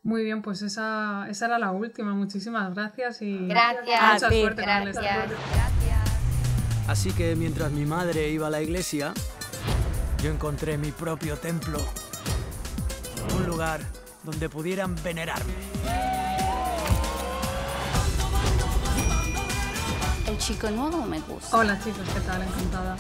Muy 0.03 0.23
bien, 0.25 0.41
pues 0.43 0.63
esa, 0.63 1.27
esa 1.29 1.47
era 1.47 1.59
la 1.59 1.73
última. 1.73 2.15
Muchísimas 2.15 2.73
gracias 2.75 3.23
y 3.23 3.49
Gracias. 3.49 3.87
mucha 4.13 4.27
A 4.27 4.29
ti, 4.31 4.41
suerte 4.41 4.63
Gracias. 4.63 4.97
estreno. 4.97 5.35
Así 6.87 7.13
que 7.13 7.35
mientras 7.35 7.73
mi 7.73 7.85
madre 7.85 8.29
iba 8.29 8.47
a 8.47 8.51
la 8.51 8.61
iglesia, 8.63 9.13
yo 10.23 10.31
encontré 10.31 10.79
mi 10.79 10.93
propio 10.93 11.37
templo. 11.37 11.81
Un 13.35 13.47
lugar 13.47 13.81
donde 14.23 14.49
pudieran 14.49 14.95
venerarme. 15.03 15.53
Chico 20.47 20.71
nuevo 20.71 21.03
me 21.03 21.19
gusta. 21.21 21.57
Hola 21.57 21.79
chicos, 21.83 22.07
¿qué 22.15 22.21
tal? 22.21 22.43
Encantada. 22.43 22.97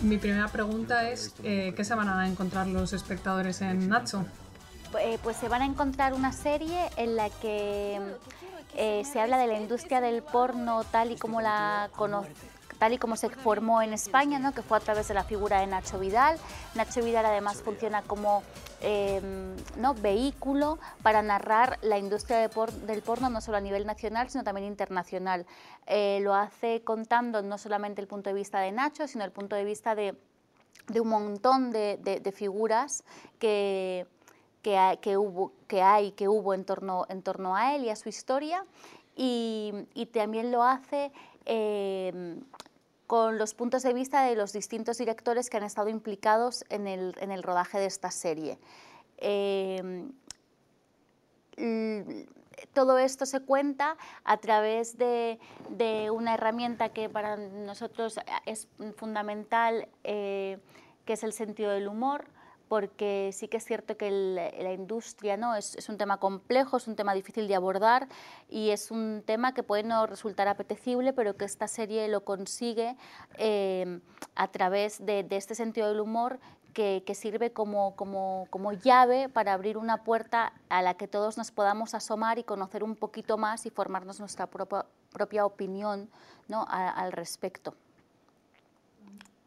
Mi 0.00 0.16
primera 0.18 0.46
pregunta 0.48 1.08
es, 1.10 1.34
eh, 1.42 1.72
¿qué 1.76 1.84
se 1.84 1.94
van 1.94 2.08
a 2.08 2.28
encontrar 2.28 2.68
los 2.68 2.92
espectadores 2.92 3.60
en 3.62 3.88
Nacho? 3.88 4.24
Eh, 5.00 5.18
pues 5.22 5.36
se 5.36 5.48
van 5.48 5.62
a 5.62 5.64
encontrar 5.66 6.14
una 6.14 6.32
serie 6.32 6.88
en 6.96 7.16
la 7.16 7.30
que 7.30 8.00
eh, 8.76 9.02
se 9.10 9.20
habla 9.20 9.38
de 9.38 9.48
la 9.48 9.58
industria 9.58 10.00
del 10.00 10.22
porno 10.22 10.84
tal 10.84 11.10
y 11.10 11.16
como 11.16 11.40
la 11.40 11.90
cono- 11.96 12.24
tal 12.78 12.92
y 12.92 12.98
como 12.98 13.16
se 13.16 13.28
formó 13.28 13.82
en 13.82 13.92
España, 13.92 14.38
¿no? 14.38 14.52
que 14.52 14.62
fue 14.62 14.76
a 14.78 14.80
través 14.80 15.08
de 15.08 15.14
la 15.14 15.24
figura 15.24 15.58
de 15.60 15.66
Nacho 15.66 15.98
Vidal. 15.98 16.38
Nacho 16.76 17.02
Vidal 17.02 17.26
además 17.26 17.60
funciona 17.64 18.02
como 18.02 18.44
eh, 18.80 19.20
¿no? 19.76 19.94
vehículo 19.94 20.78
para 21.02 21.22
narrar 21.22 21.78
la 21.82 21.98
industria 21.98 22.48
del 22.48 23.02
porno 23.02 23.28
no 23.28 23.40
solo 23.40 23.56
a 23.56 23.60
nivel 23.60 23.86
nacional, 23.86 24.30
sino 24.30 24.44
también 24.44 24.66
internacional. 24.66 25.46
Eh, 25.86 26.20
lo 26.22 26.34
hace 26.34 26.82
contando 26.82 27.42
no 27.42 27.58
solamente 27.58 28.00
el 28.00 28.06
punto 28.06 28.30
de 28.30 28.34
vista 28.34 28.60
de 28.60 28.72
Nacho, 28.72 29.08
sino 29.08 29.24
el 29.24 29.32
punto 29.32 29.56
de 29.56 29.64
vista 29.64 29.94
de, 29.94 30.14
un 31.00 31.08
montón 31.08 31.70
de, 31.70 32.32
figuras 32.34 33.04
que, 33.38 34.06
que, 34.62 34.78
hay, 34.78 34.96
que, 34.98 35.16
hubo, 35.16 35.52
hay, 35.82 36.12
que 36.12 36.28
hubo 36.28 36.54
en 36.54 36.64
torno, 36.64 37.06
en 37.08 37.22
torno 37.22 37.56
a 37.56 37.74
él 37.74 37.84
y 37.84 37.90
a 37.90 37.96
su 37.96 38.08
historia. 38.08 38.64
Y, 39.16 39.72
y 39.94 40.06
también 40.06 40.52
lo 40.52 40.62
hace 40.62 41.10
eh, 41.50 42.36
con 43.08 43.38
los 43.38 43.54
puntos 43.54 43.82
de 43.82 43.94
vista 43.94 44.22
de 44.22 44.36
los 44.36 44.52
distintos 44.52 44.98
directores 44.98 45.48
que 45.48 45.56
han 45.56 45.64
estado 45.64 45.88
implicados 45.88 46.64
en 46.68 46.86
el, 46.86 47.42
rodaje 47.42 47.80
de 47.80 47.86
esta 47.86 48.10
serie. 48.10 48.58
L- 49.16 50.12
todo 52.74 52.98
esto 52.98 53.24
se 53.24 53.40
cuenta 53.40 53.96
a 54.24 54.36
través 54.36 54.98
de, 54.98 55.38
de 55.70 56.10
una 56.10 56.34
herramienta 56.34 56.90
que 56.90 57.08
para 57.08 57.36
nosotros 57.36 58.20
es 58.44 58.68
fundamental, 58.96 59.88
eh, 60.04 60.58
que 61.06 61.14
es 61.14 61.22
el 61.22 61.32
sentido 61.32 61.70
del 61.70 61.88
humor, 61.88 62.26
porque 62.68 63.30
sí 63.32 63.48
que 63.48 63.56
es 63.56 63.64
cierto 63.64 63.96
que 63.96 64.08
el- 64.08 64.34
la 64.36 64.72
industria 64.72 65.36
¿no? 65.36 65.54
es, 65.56 65.74
es 65.76 65.88
un 65.88 65.96
tema 65.98 66.18
complejo, 66.18 66.76
es 66.76 66.86
un 66.86 66.96
tema 66.96 67.14
difícil 67.14 67.48
de 67.48 67.54
abordar 67.54 68.08
y 68.48 68.70
es 68.70 68.90
un 68.90 69.22
tema 69.24 69.54
que 69.54 69.62
puede 69.62 69.82
no 69.82 70.06
resultar 70.06 70.48
apetecible, 70.48 71.12
pero 71.12 71.36
que 71.36 71.44
esta 71.44 71.66
serie 71.68 72.06
lo 72.08 72.24
consigue 72.24 72.96
eh, 73.38 74.00
a 74.34 74.48
través 74.48 75.04
de, 75.04 75.22
de 75.24 75.36
este 75.36 75.54
sentido 75.54 75.88
del 75.88 76.00
humor 76.00 76.38
que, 76.74 77.02
que 77.06 77.14
sirve 77.14 77.50
como, 77.52 77.96
como, 77.96 78.46
como 78.50 78.72
llave 78.72 79.28
para 79.28 79.52
abrir 79.54 79.78
una 79.78 80.04
puerta 80.04 80.52
a 80.68 80.82
la 80.82 80.94
que 80.94 81.08
todos 81.08 81.36
nos 81.38 81.50
podamos 81.50 81.94
asomar 81.94 82.38
y 82.38 82.44
conocer 82.44 82.84
un 82.84 82.94
poquito 82.94 83.36
más 83.38 83.66
y 83.66 83.70
formarnos 83.70 84.20
nuestra 84.20 84.46
propia, 84.46 84.84
propia 85.12 85.44
opinión 85.46 86.08
¿no? 86.46 86.66
a- 86.68 86.90
al 86.90 87.10
respecto. 87.12 87.74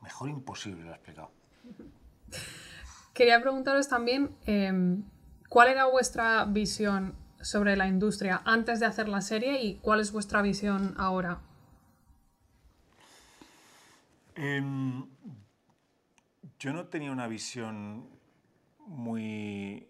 Mejor 0.01 0.29
imposible 0.29 0.83
lo 0.83 0.91
ha 0.91 0.95
explicado. 0.95 1.29
Quería 3.21 3.39
preguntaros 3.39 3.87
también 3.87 4.35
em, 4.47 5.03
cuál 5.47 5.67
era 5.67 5.85
vuestra 5.85 6.43
visión 6.45 7.13
sobre 7.39 7.75
la 7.77 7.85
industria 7.85 8.41
antes 8.45 8.79
de 8.79 8.87
hacer 8.87 9.07
la 9.07 9.21
serie 9.21 9.61
y 9.61 9.75
cuál 9.75 9.99
es 9.99 10.11
vuestra 10.11 10.41
visión 10.41 10.95
ahora. 10.97 11.39
Em, 14.33 15.05
yo 16.57 16.73
no 16.73 16.87
tenía 16.87 17.11
una 17.11 17.27
visión 17.27 18.09
muy... 18.87 19.87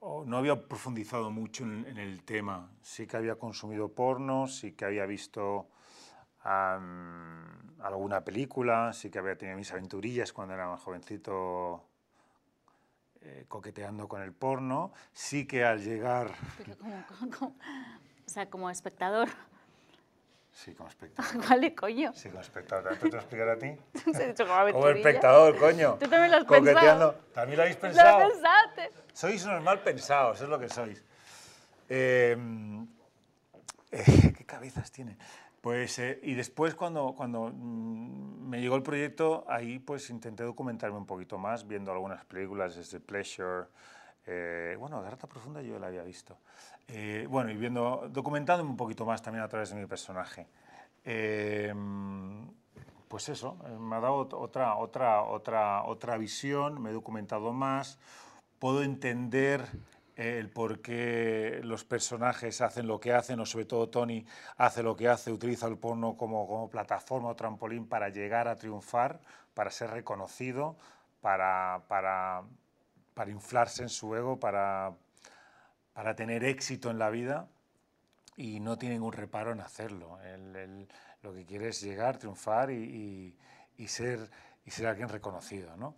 no 0.00 0.36
había 0.36 0.66
profundizado 0.66 1.30
mucho 1.30 1.62
en, 1.62 1.96
el 1.96 2.24
tema. 2.24 2.72
Sí 2.82 3.06
que 3.06 3.18
había 3.18 3.36
consumido 3.36 3.94
porno, 3.94 4.48
sí 4.48 4.72
que 4.72 4.84
había 4.84 5.06
visto 5.06 5.68
alguna 6.42 8.24
película, 8.24 8.92
sí 8.94 9.10
que 9.12 9.20
había 9.20 9.38
tenido 9.38 9.56
mis 9.56 9.70
aventurillas 9.70 10.32
cuando 10.32 10.54
era 10.54 10.66
más 10.66 10.80
jovencito 10.80 11.91
eh, 13.24 13.44
coqueteando 13.48 14.08
con 14.08 14.22
el 14.22 14.32
porno. 14.32 14.92
Sí 15.12 15.46
que 15.46 15.64
al 15.64 15.82
llegar... 15.82 16.32
Pero 16.58 16.76
como, 16.76 17.46
o 17.46 18.28
sea, 18.28 18.48
como 18.48 18.70
espectador. 18.70 19.28
Sí, 20.52 20.74
como 20.74 20.88
espectador. 20.88 21.48
vale, 21.48 21.74
coño. 21.74 22.12
Sí, 22.14 22.28
como 22.28 22.40
espectador. 22.40 22.96
¿Te 22.96 23.08
lo 23.08 23.18
explicar 23.18 23.48
a 23.48 23.58
ti? 23.58 23.76
Como 24.72 24.88
espectador, 24.88 25.58
coño. 25.58 25.94
Tú 25.94 26.08
también 26.08 26.30
lo 26.30 26.36
has 26.36 26.44
pensado. 26.44 27.14
¿También 27.32 27.56
lo 27.56 27.62
habéis 27.62 27.76
pensado? 27.76 28.20
Lo 28.20 28.28
pensaste. 28.32 28.90
Sois 29.12 29.44
unos 29.44 29.62
mal 29.62 29.80
pensados, 29.80 30.40
es 30.40 30.48
lo 30.48 30.58
que 30.58 30.68
sois. 30.68 31.02
Eh, 31.88 32.36
eh, 33.92 34.32
¿Qué 34.36 34.44
cabezas 34.44 34.90
tiene? 34.90 35.16
Pues, 35.62 36.00
eh, 36.00 36.18
y 36.24 36.34
después 36.34 36.74
cuando, 36.74 37.14
cuando 37.16 37.44
mm, 37.54 38.48
me 38.48 38.60
llegó 38.60 38.74
el 38.74 38.82
proyecto, 38.82 39.44
ahí 39.48 39.78
pues 39.78 40.10
intenté 40.10 40.42
documentarme 40.42 40.98
un 40.98 41.06
poquito 41.06 41.38
más, 41.38 41.68
viendo 41.68 41.92
algunas 41.92 42.24
películas 42.24 42.74
desde 42.74 42.98
Pleasure, 42.98 43.68
eh, 44.26 44.76
bueno, 44.76 45.00
Garta 45.00 45.28
Profunda 45.28 45.62
yo 45.62 45.78
la 45.78 45.86
había 45.86 46.02
visto, 46.02 46.36
eh, 46.88 47.28
bueno, 47.30 47.52
y 47.52 47.56
viendo, 47.56 48.08
documentándome 48.10 48.70
un 48.70 48.76
poquito 48.76 49.06
más 49.06 49.22
también 49.22 49.44
a 49.44 49.48
través 49.48 49.70
de 49.70 49.76
mi 49.76 49.86
personaje. 49.86 50.48
pues 53.06 53.28
eso, 53.28 53.56
me 53.78 53.94
ha 53.96 54.00
dado 54.00 54.16
otra, 54.32 54.74
otra, 54.74 55.22
otra, 55.22 55.84
otra 55.84 56.16
visión, 56.18 56.82
me 56.82 56.90
he 56.90 56.92
documentado 56.92 57.52
más, 57.52 58.00
puedo 58.58 58.82
entender 58.82 59.64
el 60.16 60.50
por 60.50 60.80
qué 60.80 61.60
los 61.62 61.84
personajes 61.84 62.60
hacen 62.60 62.86
lo 62.86 63.00
que 63.00 63.12
hacen, 63.12 63.40
o 63.40 63.46
sobre 63.46 63.64
todo 63.64 63.88
Tony 63.88 64.26
hace 64.56 64.82
lo 64.82 64.96
que 64.96 65.08
hace, 65.08 65.32
utiliza 65.32 65.66
el 65.66 65.78
porno 65.78 66.16
como, 66.16 66.46
como 66.46 66.68
plataforma 66.68 67.30
o 67.30 67.36
trampolín 67.36 67.86
para 67.86 68.10
llegar 68.10 68.48
a 68.48 68.56
triunfar, 68.56 69.20
para 69.54 69.70
ser 69.70 69.90
reconocido, 69.90 70.76
para, 71.20 71.84
para, 71.88 72.42
para 73.14 73.30
inflarse 73.30 73.82
en 73.82 73.88
su 73.88 74.14
ego, 74.14 74.38
para, 74.38 74.92
para 75.92 76.14
tener 76.14 76.44
éxito 76.44 76.90
en 76.90 76.98
la 76.98 77.10
vida 77.10 77.48
y 78.36 78.60
no 78.60 78.78
tiene 78.78 78.96
ningún 78.96 79.12
reparo 79.12 79.52
en 79.52 79.60
hacerlo. 79.60 80.18
lo 81.22 81.32
que 81.32 81.44
quiere 81.46 81.68
es 81.68 81.80
llegar, 81.80 82.18
triunfar 82.18 82.70
y, 82.70 83.36
y, 83.76 83.88
ser, 83.88 84.30
y 84.64 84.70
ser 84.70 84.86
alguien 84.86 85.08
reconocido. 85.08 85.76
¿no? 85.76 85.94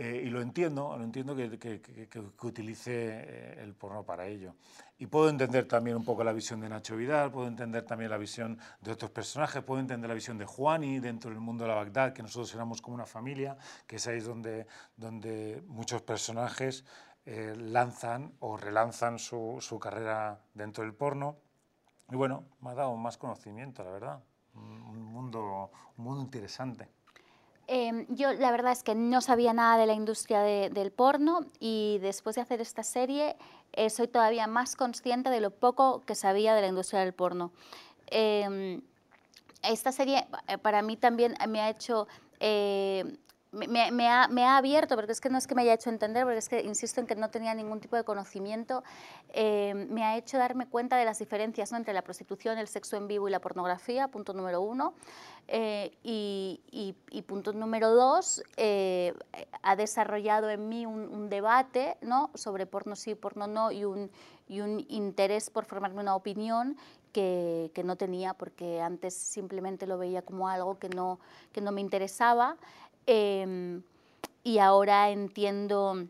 Eh, 0.00 0.22
y 0.26 0.30
lo 0.30 0.40
entiendo, 0.40 0.96
lo 0.96 1.02
entiendo 1.02 1.34
que, 1.34 1.58
que, 1.58 1.80
que, 1.80 2.20
utilice 2.46 2.92
eh, 2.94 3.60
el 3.60 3.74
porno 3.74 4.04
para 4.04 4.28
ello. 4.28 4.54
Y 4.96 5.06
puedo 5.06 5.28
entender 5.28 5.66
también 5.66 5.96
un 5.96 6.04
poco 6.04 6.22
la 6.22 6.32
visión 6.32 6.60
de 6.60 6.68
Nacho 6.68 6.94
Vidal, 6.94 7.32
puedo 7.32 7.48
entender 7.48 7.82
también 7.82 8.08
la 8.12 8.16
visión 8.16 8.60
de 8.80 8.92
otros 8.92 9.10
personajes, 9.10 9.60
puedo 9.64 9.80
entender 9.80 10.08
la 10.08 10.14
visión 10.14 10.38
de 10.38 10.44
Juani 10.44 11.00
dentro 11.00 11.32
del 11.32 11.40
mundo 11.40 11.64
de 11.64 11.70
la 11.70 11.74
Bagdad, 11.74 12.12
que 12.12 12.22
nosotros 12.22 12.54
éramos 12.54 12.80
como 12.80 12.94
una 12.94 13.06
familia, 13.06 13.58
que 13.88 13.96
es 13.96 14.06
ahí 14.06 14.20
donde, 14.20 14.68
donde 14.96 15.64
muchos 15.66 16.00
personajes 16.02 16.84
eh, 17.26 17.56
lanzan 17.58 18.34
o 18.38 18.56
relanzan 18.56 19.18
su, 19.18 19.56
su 19.60 19.80
carrera 19.80 20.40
dentro 20.54 20.84
del 20.84 20.94
porno. 20.94 21.38
Y 22.08 22.14
bueno, 22.14 22.44
me 22.60 22.70
ha 22.70 22.74
dado 22.74 22.96
más 22.96 23.18
conocimiento, 23.18 23.82
la 23.82 23.90
verdad. 23.90 24.22
Un 24.54 25.02
mundo, 25.02 25.72
un 25.96 26.04
mundo 26.04 26.22
interesante. 26.22 26.97
Em, 27.70 28.06
yo 28.08 28.32
la 28.32 28.50
verdad 28.50 28.72
es 28.72 28.82
que 28.82 28.94
no 28.94 29.20
sabía 29.20 29.52
nada 29.52 29.76
de 29.76 29.84
la 29.84 29.92
industria 29.92 30.40
del 30.40 30.90
porno 30.90 31.40
y 31.60 31.98
después 32.00 32.36
de 32.36 32.42
hacer 32.42 32.62
esta 32.62 32.82
serie 32.82 33.36
eh, 33.74 33.90
soy 33.90 34.08
todavía 34.08 34.46
más 34.46 34.74
consciente 34.74 35.28
de 35.28 35.40
lo 35.40 35.50
poco 35.50 36.02
que 36.06 36.14
sabía 36.14 36.54
de 36.54 36.62
la 36.62 36.68
industria 36.68 37.00
del 37.00 37.12
porno. 37.12 37.52
Em, 38.06 38.80
esta 39.62 39.92
serie 39.92 40.26
eh, 40.46 40.56
para 40.56 40.80
mí 40.80 40.96
también 40.96 41.34
me 41.46 41.60
ha 41.60 41.68
hecho 41.68 42.08
eh, 42.40 43.04
me, 43.52 44.08
ha, 44.08 44.56
abierto, 44.56 44.94
porque 44.94 45.12
es 45.12 45.20
que 45.20 45.30
no 45.30 45.38
es 45.38 45.46
que 45.46 45.54
me 45.54 45.62
haya 45.62 45.74
hecho 45.74 45.90
entender, 45.90 46.24
porque 46.24 46.38
es 46.38 46.48
que 46.48 46.62
insisto 46.62 47.00
en 47.00 47.06
que 47.06 47.14
no 47.14 47.30
tenía 47.30 47.54
ningún 47.54 47.80
tipo 47.80 47.96
de 47.96 48.04
conocimiento, 48.04 48.84
eh, 49.30 49.74
me 49.74 50.04
ha 50.04 50.16
hecho 50.16 50.38
darme 50.38 50.66
cuenta 50.66 50.96
de 50.96 51.04
las 51.04 51.18
diferencias 51.18 51.72
entre 51.72 51.94
la 51.94 52.02
prostitución, 52.02 52.58
el 52.58 52.68
sexo 52.68 52.96
en 52.96 53.08
vivo 53.08 53.28
y 53.28 53.30
la 53.30 53.40
pornografía, 53.40 54.08
punto 54.08 54.34
número 54.34 54.60
uno. 54.60 54.94
Eh, 55.50 55.96
y, 56.02 56.94
punto 57.26 57.52
número 57.52 57.94
dos, 57.94 58.42
eh, 58.56 59.14
ha 59.62 59.76
desarrollado 59.76 60.50
en 60.50 60.68
mí 60.68 60.86
un, 60.86 61.28
debate 61.28 61.96
¿no? 62.00 62.30
sobre 62.34 62.66
porno 62.66 62.96
sí, 62.96 63.14
porno 63.14 63.46
no, 63.46 63.70
y 63.70 63.84
un, 63.84 64.10
y 64.46 64.60
un 64.60 64.84
interés 64.88 65.50
por 65.50 65.64
formarme 65.64 66.00
una 66.00 66.14
opinión 66.14 66.76
que, 67.12 67.70
que, 67.74 67.82
no 67.82 67.96
tenía, 67.96 68.34
porque 68.34 68.80
antes 68.80 69.14
simplemente 69.14 69.86
lo 69.86 69.98
veía 69.98 70.22
como 70.22 70.48
algo 70.48 70.78
que 70.78 70.88
no, 70.88 71.18
que 71.52 71.60
no 71.60 71.72
me 71.72 71.80
interesaba. 71.80 72.56
Em, 73.10 73.82
y 74.44 74.58
ahora 74.58 75.08
entiendo, 75.08 76.08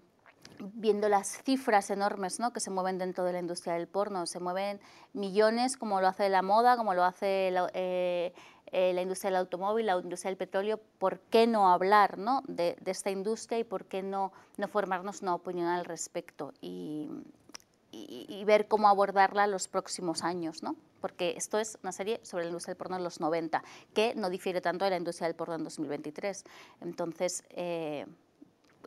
viendo 0.59 1.09
las 1.09 1.41
cifras 1.45 1.91
enormes 1.91 2.41
¿no? 2.41 2.53
que 2.53 2.59
se 2.59 2.71
mueven 2.71 2.99
dentro 2.99 3.23
de 3.23 3.33
la 3.33 3.39
industria 3.39 3.75
del 3.75 3.87
porno, 3.87 4.27
se 4.27 4.41
mueven 4.41 4.81
millones 5.13 5.77
como 5.77 6.01
lo 6.01 6.09
hace 6.09 6.29
la 6.29 6.43
moda, 6.43 6.77
como 6.77 6.95
lo 6.95 7.05
hace 7.05 7.53
la, 7.53 7.71
eh, 7.73 8.35
eh, 8.73 8.99
industria 9.01 9.31
del 9.31 9.37
automóvil, 9.37 9.87
la 9.87 9.97
industria 9.97 10.31
del 10.31 10.39
petróleo, 10.39 10.81
¿por 10.99 11.21
qué 11.21 11.47
no 11.47 11.71
hablar 11.71 12.19
¿no? 12.19 12.43
De, 12.49 12.77
esta 12.85 13.11
industria 13.11 13.61
y 13.61 13.65
por 13.65 13.85
qué 13.85 14.03
no, 14.03 14.33
no 14.57 14.67
formarnos 14.67 15.23
una 15.23 15.37
opinión 15.37 15.69
al 15.69 15.85
respecto 15.85 16.53
y, 17.91 18.27
y 18.29 18.45
ver 18.45 18.69
cómo 18.69 18.89
abordarla 18.89 19.47
los 19.47 19.69
próximos 19.69 20.23
años? 20.23 20.63
¿no? 20.63 20.77
porque 21.01 21.35
esto 21.37 21.59
es 21.59 21.79
una 21.83 21.93
serie 21.93 22.21
sobre 22.23 22.45
la 22.45 22.49
industria 22.49 22.73
del 22.75 22.79
porno 22.79 22.97
en 22.97 23.05
los 23.05 23.21
90, 23.21 23.63
que 23.95 24.15
no 24.15 24.31
difiere 24.31 24.61
tanto 24.61 24.85
de 24.85 24.91
la 24.91 24.97
industria 24.97 25.29
del 25.29 25.37
porno 25.37 25.55
en 25.55 25.65
2023. 25.65 26.45
Entonces, 26.81 27.45
eh, 27.51 28.07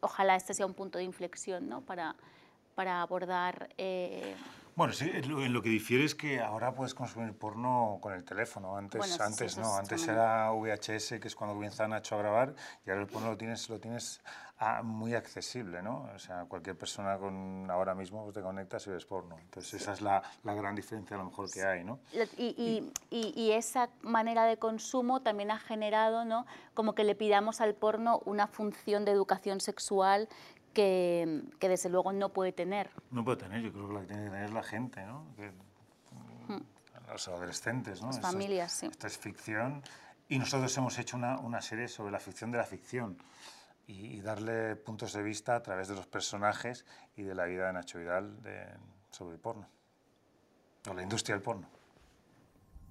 ojalá 0.01 0.35
este 0.35 0.53
sea 0.53 0.65
un 0.65 0.73
punto 0.73 0.97
de 0.97 1.05
inflexión 1.05 1.69
¿no? 1.69 1.81
para, 1.81 2.15
para 2.75 3.01
abordar... 3.01 3.69
Eh, 3.77 4.35
bueno, 4.73 4.93
sí, 4.93 5.11
en 5.13 5.53
lo 5.53 5.61
que 5.61 5.69
difiere 5.69 6.05
es 6.05 6.15
que 6.15 6.39
ahora 6.39 6.73
puedes 6.73 6.95
consumir 6.95 7.33
porno 7.33 7.99
con 8.01 8.13
el 8.13 8.23
teléfono. 8.23 8.77
Antes, 8.77 9.19
antes 9.19 9.57
no, 9.57 9.75
antes 9.75 10.07
era 10.07 10.49
VHS, 10.51 11.19
que 11.19 11.27
es 11.27 11.35
cuando 11.35 11.53
comienza 11.53 11.87
Nacho 11.89 12.15
a 12.15 12.19
grabar, 12.19 12.55
y 12.85 12.89
ahora 12.89 13.01
el 13.01 13.07
porno 13.07 13.31
lo 13.31 13.37
tienes, 13.37 13.67
lo 13.69 13.81
tienes 13.81 14.21
muy 14.83 15.15
accesible, 15.15 15.81
¿no? 15.81 16.07
O 16.13 16.19
sea, 16.19 16.45
cualquier 16.45 16.77
persona 16.77 17.17
con 17.17 17.69
ahora 17.71 17.95
mismo 17.95 18.23
pues, 18.23 18.35
te 18.35 18.41
conectas 18.41 18.85
y 18.87 18.91
ves 18.91 19.05
porno. 19.05 19.37
Entonces 19.39 19.81
esa 19.81 19.93
es 19.93 20.01
la, 20.01 20.21
la, 20.43 20.53
gran 20.53 20.75
diferencia 20.75 21.15
a 21.15 21.19
lo 21.19 21.25
mejor 21.25 21.49
que 21.49 21.63
hay, 21.63 21.83
¿no? 21.83 21.99
Y, 22.37 22.91
y, 23.09 23.33
y, 23.35 23.51
esa 23.51 23.89
manera 24.01 24.45
de 24.45 24.57
consumo 24.57 25.21
también 25.21 25.49
ha 25.49 25.57
generado, 25.57 26.25
¿no? 26.25 26.45
Como 26.75 26.93
que 26.93 27.03
le 27.03 27.15
pidamos 27.15 27.59
al 27.59 27.73
porno 27.73 28.21
una 28.25 28.45
función 28.47 29.03
de 29.03 29.11
educación 29.11 29.59
sexual 29.59 30.29
que, 30.73 31.43
que 31.59 31.67
desde 31.67 31.89
luego 31.89 32.13
no 32.13 32.29
puede 32.29 32.51
tener. 32.51 32.91
No 33.09 33.25
puede 33.25 33.37
tener, 33.37 33.61
yo 33.61 33.73
creo 33.73 33.87
que 33.87 33.93
la 33.95 34.01
que 34.01 34.07
tiene 34.07 34.23
que 34.25 34.29
tener 34.29 34.45
es 34.45 34.53
la 34.53 34.63
gente, 34.63 35.05
¿no? 35.05 35.25
Hmm. 36.47 36.61
Los 37.11 37.27
adolescentes, 37.27 38.01
¿no? 38.01 38.07
Las 38.07 38.21
familias, 38.21 38.71
sí. 38.71 38.85
Esta 38.85 39.07
es 39.07 39.17
ficción 39.17 39.81
y 40.29 40.37
nosotros 40.37 40.77
hemos 40.77 40.97
hecho 40.99 41.17
una, 41.17 41.39
una 41.39 41.61
serie 41.61 41.87
sobre 41.87 42.11
la 42.11 42.19
ficción 42.19 42.51
de 42.51 42.59
la 42.59 42.63
ficción 42.63 43.17
y, 43.87 44.21
darle 44.21 44.75
puntos 44.75 45.13
de 45.13 45.23
vista 45.23 45.55
a 45.55 45.63
través 45.63 45.87
de 45.87 45.95
los 45.95 46.07
personajes 46.07 46.85
y 47.15 47.23
de 47.23 47.35
la 47.35 47.45
vida 47.45 47.67
de 47.67 47.73
Nacho 47.73 47.99
Vidal 47.99 48.41
de, 48.41 48.67
sobre 49.09 49.35
el 49.35 49.41
porno, 49.41 49.67
o 50.89 50.93
la 50.93 51.03
industria 51.03 51.35
del 51.35 51.43
porno. 51.43 51.67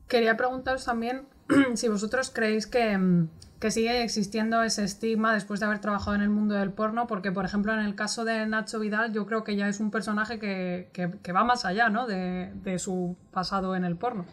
Quería 0.09 0.37
preguntaros 0.37 0.85
también 0.85 1.27
si 1.75 1.89
vosotros 1.89 2.31
creéis 2.31 2.67
que, 2.67 3.27
que, 3.61 3.71
sigue 3.71 4.03
existiendo 4.03 4.63
ese 4.63 4.85
estigma 4.85 5.33
después 5.33 5.61
de 5.61 5.67
haber 5.67 5.81
trabajado 5.81 6.17
en 6.17 6.23
el 6.23 6.31
mundo 6.31 6.57
del 6.57 6.73
porno, 6.73 7.07
porque 7.07 7.31
por 7.31 7.45
ejemplo 7.45 7.73
en 7.73 7.81
el 7.81 7.95
caso 7.95 8.25
de 8.25 8.45
Nacho 8.47 8.81
Vidal 8.81 9.13
yo 9.13 9.25
creo 9.27 9.45
que 9.45 9.57
ya 9.57 9.69
es 9.69 9.79
un 9.81 9.91
personaje 9.91 10.39
que, 10.39 10.91
que, 10.93 11.33
va 11.33 11.45
más 11.45 11.65
allá 11.65 11.89
¿no? 11.91 12.07
de, 12.07 12.51
de, 12.55 12.79
su 12.79 13.17
pasado 13.31 13.77
en 13.77 13.85
el 13.85 13.97
porno. 13.97 14.27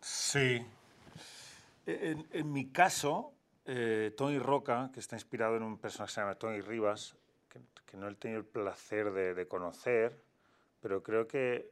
Sí. 0.00 0.64
En, 1.86 2.24
en 2.30 2.52
mi 2.52 2.70
caso, 2.70 3.32
eh, 3.64 4.12
Tony 4.16 4.38
Roca, 4.38 4.90
que 4.92 5.00
está 5.00 5.16
inspirado 5.16 5.56
en 5.56 5.62
un 5.62 5.78
personaje 5.78 6.10
que 6.10 6.14
se 6.14 6.20
llama 6.20 6.34
Tony 6.34 6.60
Rivas, 6.60 7.16
que, 7.48 7.96
no 7.96 8.08
he 8.08 8.14
tenido 8.14 8.40
el 8.40 8.46
placer 8.46 9.12
de, 9.12 9.46
conocer, 9.46 10.18
pero 10.80 11.02
creo 11.02 11.28
que 11.28 11.70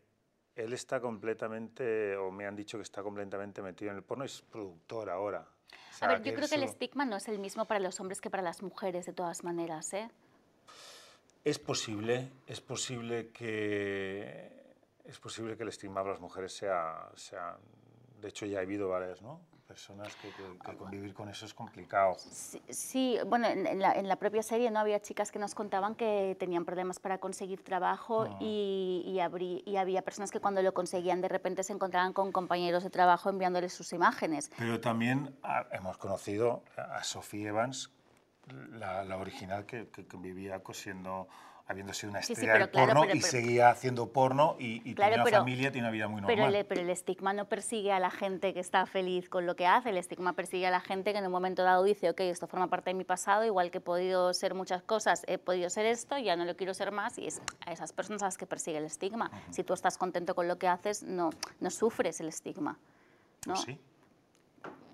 él 0.54 0.72
está 0.74 1.00
completamente, 1.00 2.16
o 2.16 2.30
me 2.30 2.46
han 2.46 2.54
dicho 2.54 2.76
que 2.76 2.82
está 2.82 3.02
completamente 3.02 3.62
metido 3.62 3.90
en 3.90 3.96
el 3.96 4.02
porno, 4.02 4.24
es 4.24 4.42
productor 4.42 5.08
ahora. 5.08 5.46
a 6.02 6.08
ver, 6.08 6.22
yo 6.22 6.34
creo 6.34 6.46
que 6.46 6.56
el 6.56 6.64
estigma 6.64 7.06
no 7.06 7.16
es 7.16 7.26
el 7.28 7.38
mismo 7.38 7.64
para 7.64 7.80
los 7.80 7.98
hombres 8.00 8.20
que 8.20 8.28
para 8.28 8.42
las 8.42 8.62
mujeres, 8.62 9.06
de 9.06 9.14
todas 9.14 9.42
maneras, 9.44 9.92
¿eh? 9.94 10.10
Es 11.42 11.58
posible, 11.58 12.30
es 12.46 12.60
posible 12.60 13.30
que 13.30 14.60
es 15.06 15.18
posible 15.18 15.56
que 15.56 15.62
el 15.62 15.70
estigma 15.70 16.02
para 16.02 16.12
las 16.12 16.20
mujeres 16.20 16.52
sea, 16.52 17.10
sea 17.16 17.56
de 18.20 18.28
hecho 18.28 18.44
ya 18.44 18.58
ha 18.58 18.62
habido 18.62 18.90
varias, 18.90 19.22
¿no? 19.22 19.40
Personas 19.70 20.16
que, 20.16 20.76
convivir 20.76 21.14
con 21.14 21.28
eso 21.28 21.46
es 21.46 21.54
complicado. 21.54 22.16
Sí, 22.70 23.18
bueno, 23.24 23.46
en, 23.46 23.78
la, 23.78 24.16
propia 24.16 24.42
serie 24.42 24.68
no 24.68 24.80
había 24.80 25.00
chicas 25.00 25.30
que 25.30 25.38
nos 25.38 25.54
contaban 25.54 25.94
que 25.94 26.36
tenían 26.40 26.64
problemas 26.64 26.98
para 26.98 27.18
conseguir 27.18 27.62
trabajo 27.62 28.26
ah. 28.28 28.38
y, 28.40 29.16
y, 29.64 29.76
había 29.76 30.02
personas 30.02 30.32
que 30.32 30.40
cuando 30.40 30.60
lo 30.60 30.74
conseguían 30.74 31.20
de 31.20 31.28
repente 31.28 31.62
se 31.62 31.72
encontraban 31.72 32.12
con 32.12 32.32
compañeros 32.32 32.82
de 32.82 32.90
trabajo 32.90 33.30
enviándoles 33.30 33.72
sus 33.72 33.92
imágenes. 33.92 34.50
Pero 34.58 34.80
también 34.80 35.38
ah, 35.44 35.64
hemos 35.70 35.96
conocido 35.98 36.64
a 36.76 37.04
Sophie 37.04 37.46
Evans, 37.46 37.92
la, 38.72 39.04
la 39.04 39.18
original 39.18 39.66
que, 39.66 39.88
que, 39.88 40.04
vivía 40.16 40.64
cosiendo 40.64 41.28
habiendo 41.70 41.94
sido 41.94 42.10
una 42.10 42.18
estrella 42.18 42.54
del 42.54 42.68
porno 42.68 43.04
y 43.14 43.20
seguía 43.20 43.70
haciendo 43.70 44.12
porno 44.12 44.56
y, 44.58 44.82
y 44.84 44.94
tenía 44.94 45.22
una 45.22 45.26
familia, 45.26 45.70
tiene 45.70 45.86
una 45.86 45.92
vida 45.92 46.08
muy 46.08 46.20
normal. 46.20 46.36
Pero 46.36 46.58
el, 46.58 46.66
pero 46.66 46.80
el 46.80 46.90
estigma 46.90 47.32
no 47.32 47.44
persigue 47.44 47.92
a 47.92 48.00
la 48.00 48.10
gente 48.10 48.52
que 48.52 48.58
está 48.58 48.86
feliz 48.86 49.28
con 49.28 49.46
lo 49.46 49.54
que 49.54 49.66
hace, 49.66 49.90
el 49.90 49.96
estigma 49.96 50.32
persigue 50.32 50.66
a 50.66 50.70
la 50.70 50.80
gente 50.80 51.12
que 51.12 51.18
en 51.18 51.26
un 51.26 51.30
momento 51.30 51.62
dado 51.62 51.84
dice, 51.84 52.10
ok, 52.10 52.20
esto 52.22 52.48
forma 52.48 52.66
parte 52.66 52.90
de 52.90 52.94
mi 52.94 53.04
pasado, 53.04 53.44
igual 53.44 53.70
que 53.70 53.78
he 53.78 53.80
podido 53.80 54.34
ser 54.34 54.54
muchas 54.54 54.82
cosas, 54.82 55.22
he 55.28 55.38
podido 55.38 55.70
ser 55.70 55.86
esto, 55.86 56.18
ya 56.18 56.34
no 56.34 56.44
lo 56.44 56.56
quiero 56.56 56.74
ser 56.74 56.90
más, 56.90 57.18
y 57.18 57.28
es 57.28 57.40
a 57.64 57.72
esas 57.72 57.92
personas 57.92 58.22
a 58.22 58.24
las 58.26 58.36
que 58.36 58.46
persigue 58.46 58.78
el 58.78 58.84
estigma. 58.86 59.30
Si 59.50 59.62
tú 59.62 59.72
estás 59.72 59.96
contento 59.96 60.34
con 60.34 60.48
lo 60.48 60.58
que 60.58 60.66
haces, 60.66 61.04
no, 61.04 61.30
no 61.60 61.70
sufres 61.70 62.20
el 62.20 62.26
estigma. 62.26 62.78
¿no? 63.46 63.54
Pues 63.54 63.60
sí. 63.60 63.78